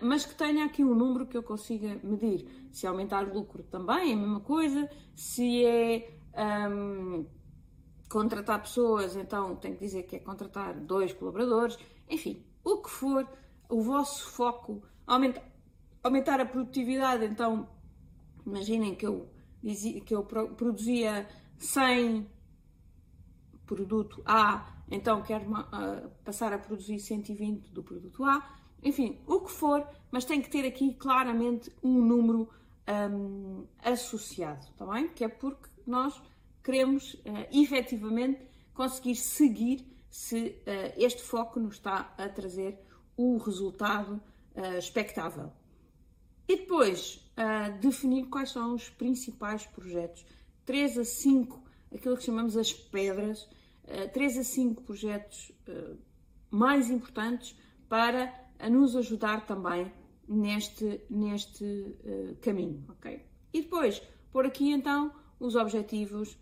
mas 0.00 0.24
que 0.24 0.34
tenha 0.34 0.64
aqui 0.64 0.82
um 0.84 0.94
número 0.94 1.26
que 1.26 1.36
eu 1.36 1.42
consiga 1.42 1.98
medir. 2.02 2.68
Se 2.72 2.86
aumentar 2.86 3.28
o 3.28 3.34
lucro 3.34 3.62
também 3.64 4.10
é 4.10 4.14
a 4.14 4.16
mesma 4.16 4.40
coisa, 4.40 4.88
se 5.14 5.64
é. 5.64 6.18
Um, 6.36 7.26
contratar 8.14 8.62
pessoas, 8.62 9.16
então 9.16 9.56
tem 9.56 9.74
que 9.74 9.80
dizer 9.80 10.04
que 10.04 10.14
é 10.14 10.18
contratar 10.20 10.78
dois 10.78 11.12
colaboradores, 11.12 11.76
enfim, 12.08 12.44
o 12.62 12.80
que 12.80 12.88
for, 12.88 13.28
o 13.68 13.82
vosso 13.82 14.30
foco, 14.30 14.82
aumenta, 15.04 15.42
aumentar 16.00 16.40
a 16.40 16.46
produtividade. 16.46 17.24
Então, 17.24 17.68
imaginem 18.46 18.94
que 18.94 19.04
eu, 19.04 19.28
que 20.06 20.14
eu 20.14 20.22
produzia 20.22 21.28
100 21.58 22.30
produto 23.66 24.22
A, 24.24 24.84
então 24.90 25.22
quero 25.22 25.50
uh, 25.50 26.08
passar 26.24 26.52
a 26.52 26.58
produzir 26.58 27.00
120 27.00 27.72
do 27.72 27.82
produto 27.82 28.24
A. 28.24 28.48
Enfim, 28.84 29.18
o 29.26 29.40
que 29.40 29.50
for, 29.50 29.86
mas 30.10 30.24
tem 30.24 30.42
que 30.42 30.50
ter 30.50 30.66
aqui 30.66 30.92
claramente 30.94 31.72
um 31.82 32.00
número 32.00 32.48
um, 33.10 33.66
associado, 33.82 34.66
está 34.66 34.84
bem? 34.84 35.08
Que 35.08 35.24
é 35.24 35.28
porque 35.28 35.68
nós 35.86 36.20
queremos 36.62 37.14
uh, 37.14 37.20
efetivamente 37.50 38.40
conseguir 38.74 39.16
seguir 39.16 39.86
se 40.10 40.48
uh, 40.48 40.92
este 40.96 41.22
foco 41.22 41.58
nos 41.58 41.76
está 41.76 42.14
a 42.18 42.28
trazer 42.28 42.78
o 43.16 43.38
resultado 43.38 44.20
uh, 44.54 44.78
expectável. 44.78 45.50
E 46.46 46.56
depois, 46.56 47.26
uh, 47.38 47.78
definir 47.80 48.26
quais 48.26 48.50
são 48.50 48.74
os 48.74 48.90
principais 48.90 49.66
projetos. 49.66 50.24
3 50.66 50.98
a 50.98 51.04
5, 51.04 51.62
aquilo 51.94 52.16
que 52.16 52.24
chamamos 52.24 52.56
as 52.56 52.72
pedras, 52.72 53.42
uh, 53.84 54.08
3 54.12 54.38
a 54.38 54.44
5 54.44 54.82
projetos 54.82 55.52
uh, 55.68 55.96
mais 56.50 56.90
importantes 56.90 57.56
para 57.88 58.43
nos 58.68 58.96
ajudar 58.96 59.46
também 59.46 59.92
neste, 60.26 61.00
neste 61.10 61.64
uh, 61.64 62.36
caminho. 62.40 62.84
Okay? 62.90 63.24
E 63.52 63.62
depois, 63.62 64.02
por 64.32 64.46
aqui 64.46 64.70
então 64.70 65.12
os 65.38 65.54
objetivos 65.54 66.38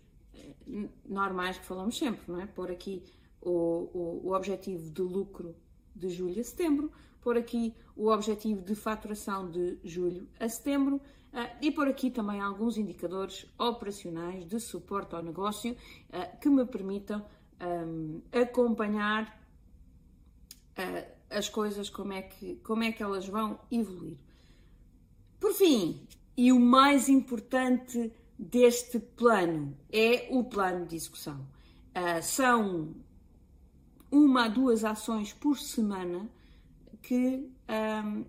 normais 1.05 1.57
que 1.57 1.65
falamos 1.65 1.97
sempre, 1.97 2.31
não 2.31 2.41
é? 2.41 2.45
Pôr 2.45 2.71
aqui 2.71 3.03
o, 3.41 3.89
o, 3.93 4.21
o 4.27 4.33
objetivo 4.33 4.89
de 4.89 5.01
lucro 5.01 5.55
de 5.95 6.09
julho 6.09 6.39
a 6.39 6.43
setembro, 6.43 6.91
por 7.21 7.37
aqui 7.37 7.73
o 7.95 8.09
objetivo 8.09 8.61
de 8.61 8.75
faturação 8.75 9.49
de 9.49 9.77
julho 9.83 10.27
a 10.39 10.49
setembro 10.49 10.95
uh, 10.97 11.57
e 11.61 11.71
por 11.71 11.87
aqui 11.87 12.09
também 12.09 12.41
alguns 12.41 12.77
indicadores 12.77 13.45
operacionais 13.57 14.45
de 14.45 14.59
suporte 14.59 15.15
ao 15.15 15.23
negócio 15.23 15.73
uh, 15.73 16.39
que 16.39 16.49
me 16.49 16.65
permitam 16.65 17.23
um, 17.61 18.21
acompanhar 18.31 19.39
uh, 20.77 21.12
as 21.33 21.49
coisas, 21.49 21.89
como 21.89 22.13
é, 22.13 22.21
que, 22.21 22.55
como 22.57 22.83
é 22.83 22.91
que 22.91 23.03
elas 23.03 23.27
vão 23.27 23.59
evoluir. 23.71 24.17
Por 25.39 25.53
fim, 25.53 26.07
e 26.37 26.51
o 26.51 26.59
mais 26.59 27.09
importante 27.09 28.11
deste 28.37 28.99
plano 28.99 29.77
é 29.91 30.27
o 30.31 30.43
plano 30.43 30.85
de 30.85 30.95
execução. 30.95 31.45
são 32.21 32.95
uma 34.11 34.45
a 34.45 34.47
duas 34.47 34.83
ações 34.85 35.33
por 35.33 35.57
semana 35.57 36.29
que 37.01 37.51
um, 38.05 38.25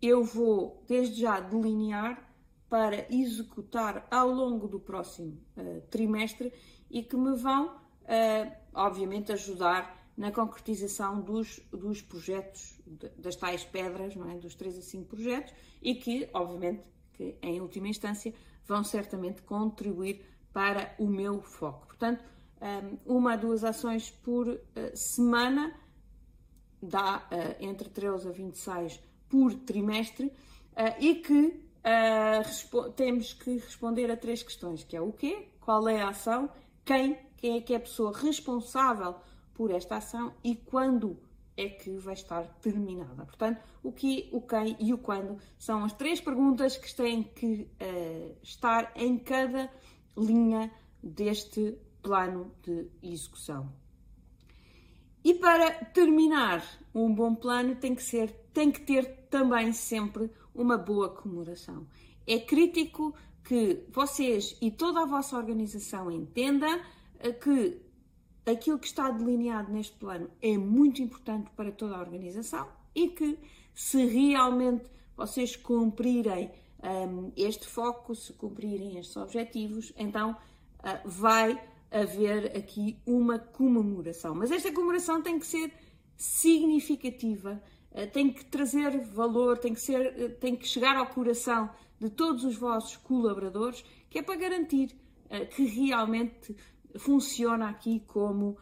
eu 0.00 0.22
vou 0.22 0.84
desde 0.86 1.20
já 1.20 1.40
delinear 1.40 2.32
para 2.68 3.12
executar 3.12 4.06
ao 4.10 4.30
longo 4.30 4.68
do 4.68 4.78
próximo 4.78 5.38
uh, 5.56 5.80
trimestre 5.90 6.52
e 6.90 7.02
que 7.02 7.16
me 7.16 7.36
vão, 7.36 7.68
uh, 7.68 8.52
obviamente, 8.72 9.32
ajudar 9.32 10.05
na 10.16 10.32
concretização 10.32 11.20
dos, 11.20 11.60
dos 11.70 12.00
projetos, 12.00 12.80
das 13.18 13.36
tais 13.36 13.64
pedras, 13.64 14.16
não 14.16 14.30
é? 14.30 14.38
dos 14.38 14.54
3 14.54 14.78
a 14.78 14.82
5 14.82 15.04
projetos, 15.04 15.52
e 15.82 15.94
que, 15.94 16.28
obviamente, 16.32 16.82
que 17.12 17.36
em 17.42 17.60
última 17.60 17.88
instância, 17.88 18.32
vão 18.66 18.82
certamente 18.82 19.42
contribuir 19.42 20.24
para 20.52 20.94
o 20.98 21.06
meu 21.06 21.40
foco. 21.42 21.86
Portanto, 21.86 22.24
uma 23.04 23.34
a 23.34 23.36
duas 23.36 23.64
ações 23.64 24.10
por 24.10 24.48
uh, 24.48 24.60
semana, 24.94 25.74
dá 26.82 27.18
uh, 27.18 27.64
entre 27.64 27.88
13 27.88 28.28
a 28.28 28.32
26 28.32 29.00
por 29.28 29.54
trimestre, 29.54 30.26
uh, 30.26 30.32
e 30.98 31.16
que 31.16 31.66
temos 32.96 33.32
que 33.32 33.58
responder 33.58 34.10
a 34.10 34.16
três 34.16 34.42
questões, 34.42 34.82
que 34.82 34.96
é 34.96 35.00
o 35.00 35.12
quê, 35.12 35.50
qual 35.60 35.88
é 35.88 36.02
a 36.02 36.08
ação, 36.08 36.50
quem, 36.84 37.16
quem 37.36 37.58
é 37.58 37.60
que 37.60 37.74
é 37.74 37.76
a 37.76 37.80
pessoa 37.80 38.12
responsável 38.12 39.14
por 39.56 39.70
esta 39.70 39.96
ação 39.96 40.34
e 40.44 40.54
quando 40.54 41.18
é 41.56 41.70
que 41.70 41.96
vai 41.96 42.12
estar 42.12 42.42
terminada. 42.60 43.24
Portanto, 43.24 43.62
o 43.82 43.90
que, 43.90 44.28
o 44.30 44.42
quem 44.42 44.76
e 44.78 44.92
o 44.92 44.98
quando 44.98 45.38
são 45.58 45.84
as 45.84 45.92
três 45.94 46.20
perguntas 46.20 46.76
que 46.76 46.94
têm 46.94 47.22
que 47.22 47.68
estar 48.42 48.92
em 48.94 49.18
cada 49.18 49.70
linha 50.16 50.70
deste 51.02 51.78
plano 52.02 52.52
de 52.62 52.88
execução. 53.02 53.72
E 55.24 55.34
para 55.34 55.72
terminar, 55.86 56.62
um 56.94 57.12
bom 57.12 57.34
plano 57.34 57.74
tem 57.74 57.94
que 57.94 58.02
ser, 58.02 58.30
tem 58.52 58.70
que 58.70 58.82
ter 58.82 59.26
também 59.28 59.72
sempre 59.72 60.30
uma 60.54 60.78
boa 60.78 61.08
comemoração. 61.08 61.86
é 62.26 62.38
crítico 62.38 63.14
que 63.42 63.84
vocês 63.90 64.56
e 64.60 64.70
toda 64.70 65.02
a 65.02 65.06
vossa 65.06 65.36
organização 65.36 66.10
entenda 66.10 66.66
eh, 67.20 67.32
que 67.32 67.85
aquilo 68.46 68.78
que 68.78 68.86
está 68.86 69.10
delineado 69.10 69.72
neste 69.72 69.96
plano 69.96 70.30
é 70.40 70.56
muito 70.56 71.02
importante 71.02 71.50
para 71.56 71.72
toda 71.72 71.96
a 71.96 72.00
organização 72.00 72.68
e 72.94 73.08
que 73.08 73.38
se 73.74 74.06
realmente 74.06 74.84
vocês 75.16 75.56
cumprirem 75.56 76.50
um, 76.82 77.32
este 77.36 77.66
foco, 77.66 78.14
se 78.14 78.32
cumprirem 78.32 78.98
estes 78.98 79.16
objetivos, 79.16 79.92
então 79.96 80.32
uh, 80.32 81.08
vai 81.08 81.60
haver 81.90 82.56
aqui 82.56 82.98
uma 83.04 83.38
comemoração. 83.38 84.34
Mas 84.34 84.50
esta 84.50 84.72
comemoração 84.72 85.20
tem 85.22 85.38
que 85.38 85.46
ser 85.46 85.72
significativa, 86.16 87.62
uh, 87.90 88.10
tem 88.12 88.32
que 88.32 88.44
trazer 88.44 88.98
valor, 89.00 89.58
tem 89.58 89.74
que, 89.74 89.80
ser, 89.80 90.06
uh, 90.06 90.30
tem 90.36 90.54
que 90.54 90.66
chegar 90.66 90.96
ao 90.96 91.06
coração 91.06 91.68
de 91.98 92.10
todos 92.10 92.44
os 92.44 92.56
vossos 92.56 92.96
colaboradores, 92.96 93.84
que 94.08 94.18
é 94.18 94.22
para 94.22 94.36
garantir 94.36 94.94
que 95.56 95.64
realmente 95.64 96.54
funciona 96.98 97.68
aqui 97.68 98.00
como, 98.06 98.56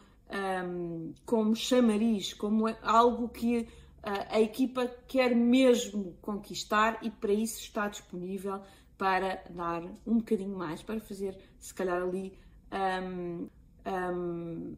um, 0.65 1.13
como 1.25 1.55
chamariz, 1.55 2.33
como 2.33 2.67
algo 2.81 3.29
que 3.29 3.67
a 4.05 4.39
equipa 4.39 4.87
quer 5.07 5.35
mesmo 5.35 6.15
conquistar 6.21 6.99
e 7.01 7.09
para 7.09 7.33
isso 7.33 7.59
está 7.59 7.87
disponível 7.87 8.61
para 8.97 9.43
dar 9.49 9.83
um 10.05 10.17
bocadinho 10.17 10.55
mais, 10.55 10.83
para 10.83 10.99
fazer 10.99 11.37
se 11.59 11.73
calhar 11.73 12.01
ali 12.01 12.37
um, 12.71 13.49
um, 13.85 14.75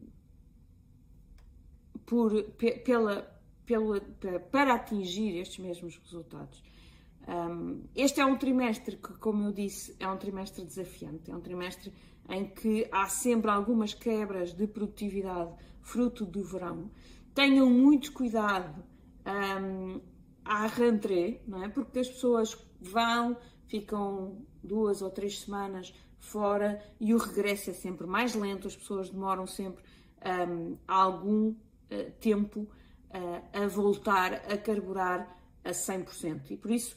por, 2.06 2.42
pela, 2.84 3.40
pela, 3.66 4.00
para 4.50 4.74
atingir 4.74 5.36
estes 5.36 5.58
mesmos 5.58 5.98
resultados. 5.98 6.62
Um, 7.28 7.84
este 7.94 8.20
é 8.20 8.24
um 8.24 8.38
trimestre 8.38 8.96
que, 8.96 9.12
como 9.18 9.48
eu 9.48 9.52
disse, 9.52 9.94
é 10.00 10.08
um 10.08 10.16
trimestre 10.16 10.64
desafiante, 10.64 11.30
é 11.30 11.36
um 11.36 11.40
trimestre 11.42 11.92
em 12.28 12.44
que 12.44 12.86
há 12.92 13.08
sempre 13.08 13.50
algumas 13.50 13.94
quebras 13.94 14.52
de 14.52 14.66
produtividade 14.66 15.52
fruto 15.80 16.24
do 16.24 16.44
verão. 16.44 16.90
Tenham 17.34 17.70
muito 17.70 18.12
cuidado 18.12 18.84
um, 19.26 20.00
à 20.44 20.66
rentrée, 20.66 21.42
não 21.46 21.62
é? 21.62 21.68
Porque 21.68 22.00
as 22.00 22.08
pessoas 22.08 22.56
vão, 22.80 23.36
ficam 23.66 24.44
duas 24.62 25.02
ou 25.02 25.10
três 25.10 25.40
semanas 25.40 25.94
fora 26.18 26.82
e 27.00 27.14
o 27.14 27.18
regresso 27.18 27.70
é 27.70 27.72
sempre 27.72 28.06
mais 28.06 28.34
lento, 28.34 28.66
as 28.66 28.76
pessoas 28.76 29.08
demoram 29.08 29.46
sempre 29.46 29.82
um, 30.48 30.76
algum 30.86 31.50
uh, 31.50 32.10
tempo 32.20 32.60
uh, 32.60 33.64
a 33.64 33.66
voltar 33.68 34.34
a 34.34 34.58
carburar 34.58 35.38
a 35.64 35.70
100%. 35.70 36.50
E 36.50 36.56
por 36.56 36.70
isso 36.70 36.96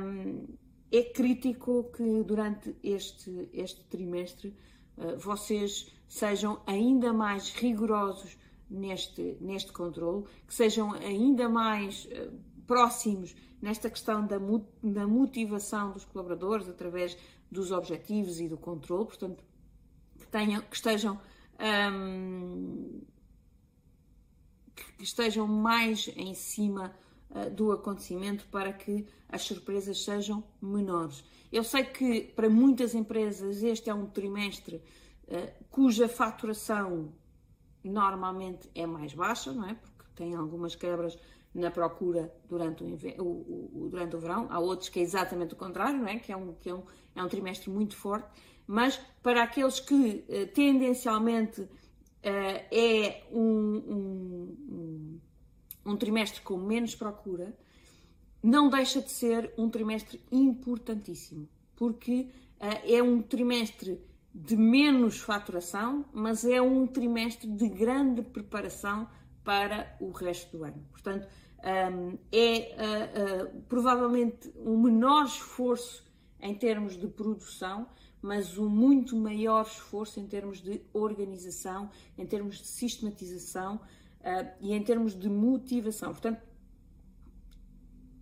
um, 0.00 0.46
é 0.90 1.02
crítico 1.02 1.90
que 1.96 2.22
durante 2.22 2.74
este, 2.82 3.48
este 3.52 3.82
trimestre 3.84 4.54
uh, 4.96 5.18
vocês 5.18 5.92
sejam 6.08 6.60
ainda 6.66 7.12
mais 7.12 7.52
rigorosos 7.52 8.36
neste, 8.70 9.36
neste 9.40 9.72
controle, 9.72 10.24
que 10.46 10.54
sejam 10.54 10.92
ainda 10.92 11.48
mais 11.48 12.06
uh, 12.06 12.32
próximos 12.66 13.34
nesta 13.60 13.88
questão 13.88 14.26
da, 14.26 14.36
da 14.82 15.06
motivação 15.06 15.92
dos 15.92 16.04
colaboradores 16.04 16.68
através 16.68 17.16
dos 17.50 17.70
objetivos 17.70 18.40
e 18.40 18.48
do 18.48 18.56
controle, 18.56 19.06
portanto, 19.06 19.42
que, 20.18 20.26
tenham, 20.26 20.60
que 20.62 20.76
estejam 20.76 21.18
um, 21.92 23.00
que 24.74 25.02
estejam 25.04 25.46
mais 25.46 26.08
em 26.16 26.34
cima 26.34 26.92
do 27.52 27.72
acontecimento 27.72 28.46
para 28.50 28.72
que 28.72 29.06
as 29.28 29.42
surpresas 29.42 30.04
sejam 30.04 30.44
menores. 30.62 31.24
Eu 31.54 31.62
sei 31.62 31.84
que 31.84 32.32
para 32.34 32.50
muitas 32.50 32.94
empresas 32.94 33.62
este 33.62 33.88
é 33.88 33.94
um 33.94 34.06
trimestre 34.06 34.82
uh, 35.28 35.64
cuja 35.70 36.08
faturação 36.08 37.12
normalmente 37.84 38.68
é 38.74 38.86
mais 38.86 39.14
baixa, 39.14 39.52
não 39.52 39.68
é? 39.68 39.74
Porque 39.74 40.10
tem 40.16 40.34
algumas 40.34 40.74
quebras 40.74 41.16
na 41.54 41.70
procura 41.70 42.34
durante 42.48 42.82
o, 42.82 43.22
o, 43.22 43.84
o, 43.84 43.88
durante 43.88 44.16
o 44.16 44.18
verão, 44.18 44.48
há 44.50 44.58
outros 44.58 44.88
que 44.88 44.98
é 44.98 45.02
exatamente 45.02 45.54
o 45.54 45.56
contrário, 45.56 45.98
não 45.98 46.08
é? 46.08 46.18
Que 46.18 46.32
é 46.32 46.36
um, 46.36 46.54
que 46.54 46.68
é 46.68 46.74
um, 46.74 46.82
é 47.14 47.22
um 47.22 47.28
trimestre 47.28 47.70
muito 47.70 47.96
forte, 47.96 48.28
mas 48.66 48.96
para 49.22 49.42
aqueles 49.44 49.78
que 49.78 50.24
uh, 50.28 50.46
tendencialmente 50.52 51.60
uh, 51.60 51.68
é 52.24 53.22
um, 53.30 53.40
um, 53.40 54.23
um, 55.94 55.96
trimestre 55.96 56.42
com 56.42 56.56
menos 56.56 56.94
procura, 56.94 57.56
não 58.42 58.68
deixa 58.68 59.00
de 59.00 59.10
ser 59.10 59.52
um 59.56 59.70
trimestre 59.70 60.20
importantíssimo, 60.30 61.48
porque 61.74 62.28
uh, 62.60 62.92
é 62.92 63.02
um 63.02 63.22
trimestre 63.22 64.00
de 64.34 64.56
menos 64.56 65.20
faturação, 65.20 66.04
mas 66.12 66.44
é 66.44 66.60
um 66.60 66.86
trimestre 66.86 67.48
de 67.48 67.68
grande 67.68 68.20
preparação 68.20 69.08
para 69.44 69.96
o 70.00 70.10
resto 70.10 70.56
do 70.56 70.64
ano. 70.64 70.84
Portanto, 70.90 71.28
é 71.64 72.76
uh, 72.76 73.46
uh, 73.46 73.62
provavelmente 73.68 74.52
um 74.56 74.78
menor 74.78 75.24
esforço 75.24 76.04
em 76.40 76.54
termos 76.54 76.96
de 76.96 77.06
produção, 77.06 77.86
mas 78.20 78.58
um 78.58 78.68
muito 78.68 79.16
maior 79.16 79.62
esforço 79.62 80.20
em 80.20 80.26
termos 80.26 80.60
de 80.60 80.82
organização, 80.92 81.90
em 82.18 82.26
termos 82.26 82.58
de 82.58 82.66
sistematização 82.66 83.80
uh, 84.24 84.50
e 84.60 84.72
em 84.72 84.82
termos 84.82 85.14
de 85.14 85.28
motivação. 85.28 86.10
Portanto, 86.10 86.42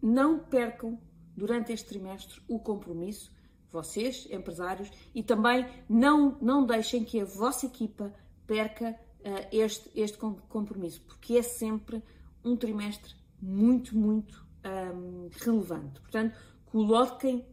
não 0.02 0.38
percam 0.38 1.00
durante 1.36 1.72
este 1.72 1.88
trimestre 1.88 2.42
o 2.48 2.58
compromisso 2.58 3.32
vocês, 3.72 4.28
empresários, 4.30 4.90
e 5.14 5.22
também 5.22 5.66
não, 5.88 6.36
não 6.40 6.66
deixem 6.66 7.02
que 7.02 7.18
a 7.20 7.24
vossa 7.24 7.66
equipa 7.66 8.12
perca 8.46 8.90
uh, 8.90 9.48
este, 9.50 9.90
este 9.98 10.18
compromisso, 10.18 11.00
porque 11.02 11.36
é 11.36 11.42
sempre 11.42 12.02
um 12.44 12.54
trimestre 12.54 13.14
muito, 13.40 13.96
muito 13.96 14.46
um, 14.94 15.28
relevante. 15.32 16.00
Portanto, 16.00 16.38
coloquem 16.66 17.46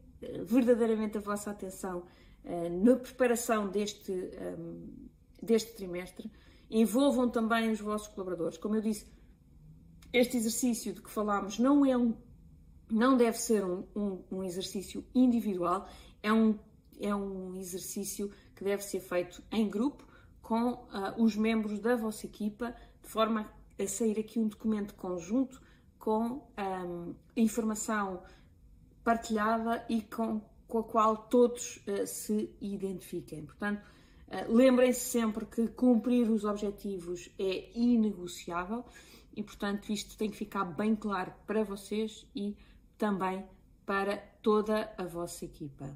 verdadeiramente 0.44 1.18
a 1.18 1.22
vossa 1.22 1.52
atenção 1.52 2.04
uh, 2.44 2.84
na 2.84 2.98
preparação 2.98 3.70
deste, 3.70 4.12
um, 4.12 5.08
deste 5.42 5.74
trimestre, 5.74 6.30
envolvam 6.70 7.30
também 7.30 7.72
os 7.72 7.80
vossos 7.80 8.08
colaboradores. 8.08 8.58
Como 8.58 8.76
eu 8.76 8.82
disse, 8.82 9.06
este 10.12 10.38
exercício 10.38 10.94
de 10.94 11.02
que 11.02 11.10
falámos 11.10 11.60
não 11.60 11.86
é 11.86 11.98
um 11.98 12.16
não 12.90 13.16
deve 13.16 13.38
ser 13.38 13.64
um, 13.64 13.86
um, 13.96 14.24
um, 14.32 14.44
exercício 14.44 15.06
individual, 15.14 15.88
é 16.24 16.34
um, 16.34 16.58
é 17.00 17.14
um 17.14 17.56
exercício 17.56 18.32
que 18.56 18.64
deve 18.64 18.84
ser 18.84 19.00
feito 19.00 19.44
em 19.52 19.70
grupo 19.70 20.08
com 20.42 20.72
uh, 20.72 20.88
os 21.18 21.36
membros 21.36 21.80
da 21.80 21.96
vossa 21.96 22.26
equipa, 22.26 22.76
de 23.04 23.08
forma 23.08 23.48
a 23.78 23.88
sair 23.88 24.20
aqui 24.20 24.40
um 24.40 24.48
documento 24.48 24.96
conjunto 24.96 25.62
com 26.00 26.50
um, 26.58 27.14
informação 27.36 28.24
partilhada 29.04 29.86
e 29.88 30.02
com, 30.02 30.42
com 30.68 30.80
a 30.80 30.84
qual 30.84 31.16
todos 31.16 31.78
uh, 31.88 32.08
se 32.08 32.50
identifiquem. 32.60 33.46
Portanto, 33.46 33.84
lembrem-se 34.48 35.00
sempre 35.00 35.46
que 35.46 35.68
cumprir 35.68 36.30
os 36.30 36.44
objetivos 36.44 37.30
é 37.40 37.70
inegociável 37.76 38.86
e, 39.36 39.44
portanto, 39.44 39.92
isto 39.92 40.18
tem 40.18 40.30
que 40.30 40.38
ficar 40.38 40.66
bem 40.66 40.96
claro 40.96 41.34
para 41.48 41.64
vocês 41.64 42.26
e 42.36 42.56
também 42.98 43.46
para 43.86 44.18
toda 44.42 44.94
a 44.98 45.04
vossa 45.04 45.46
equipa. 45.46 45.90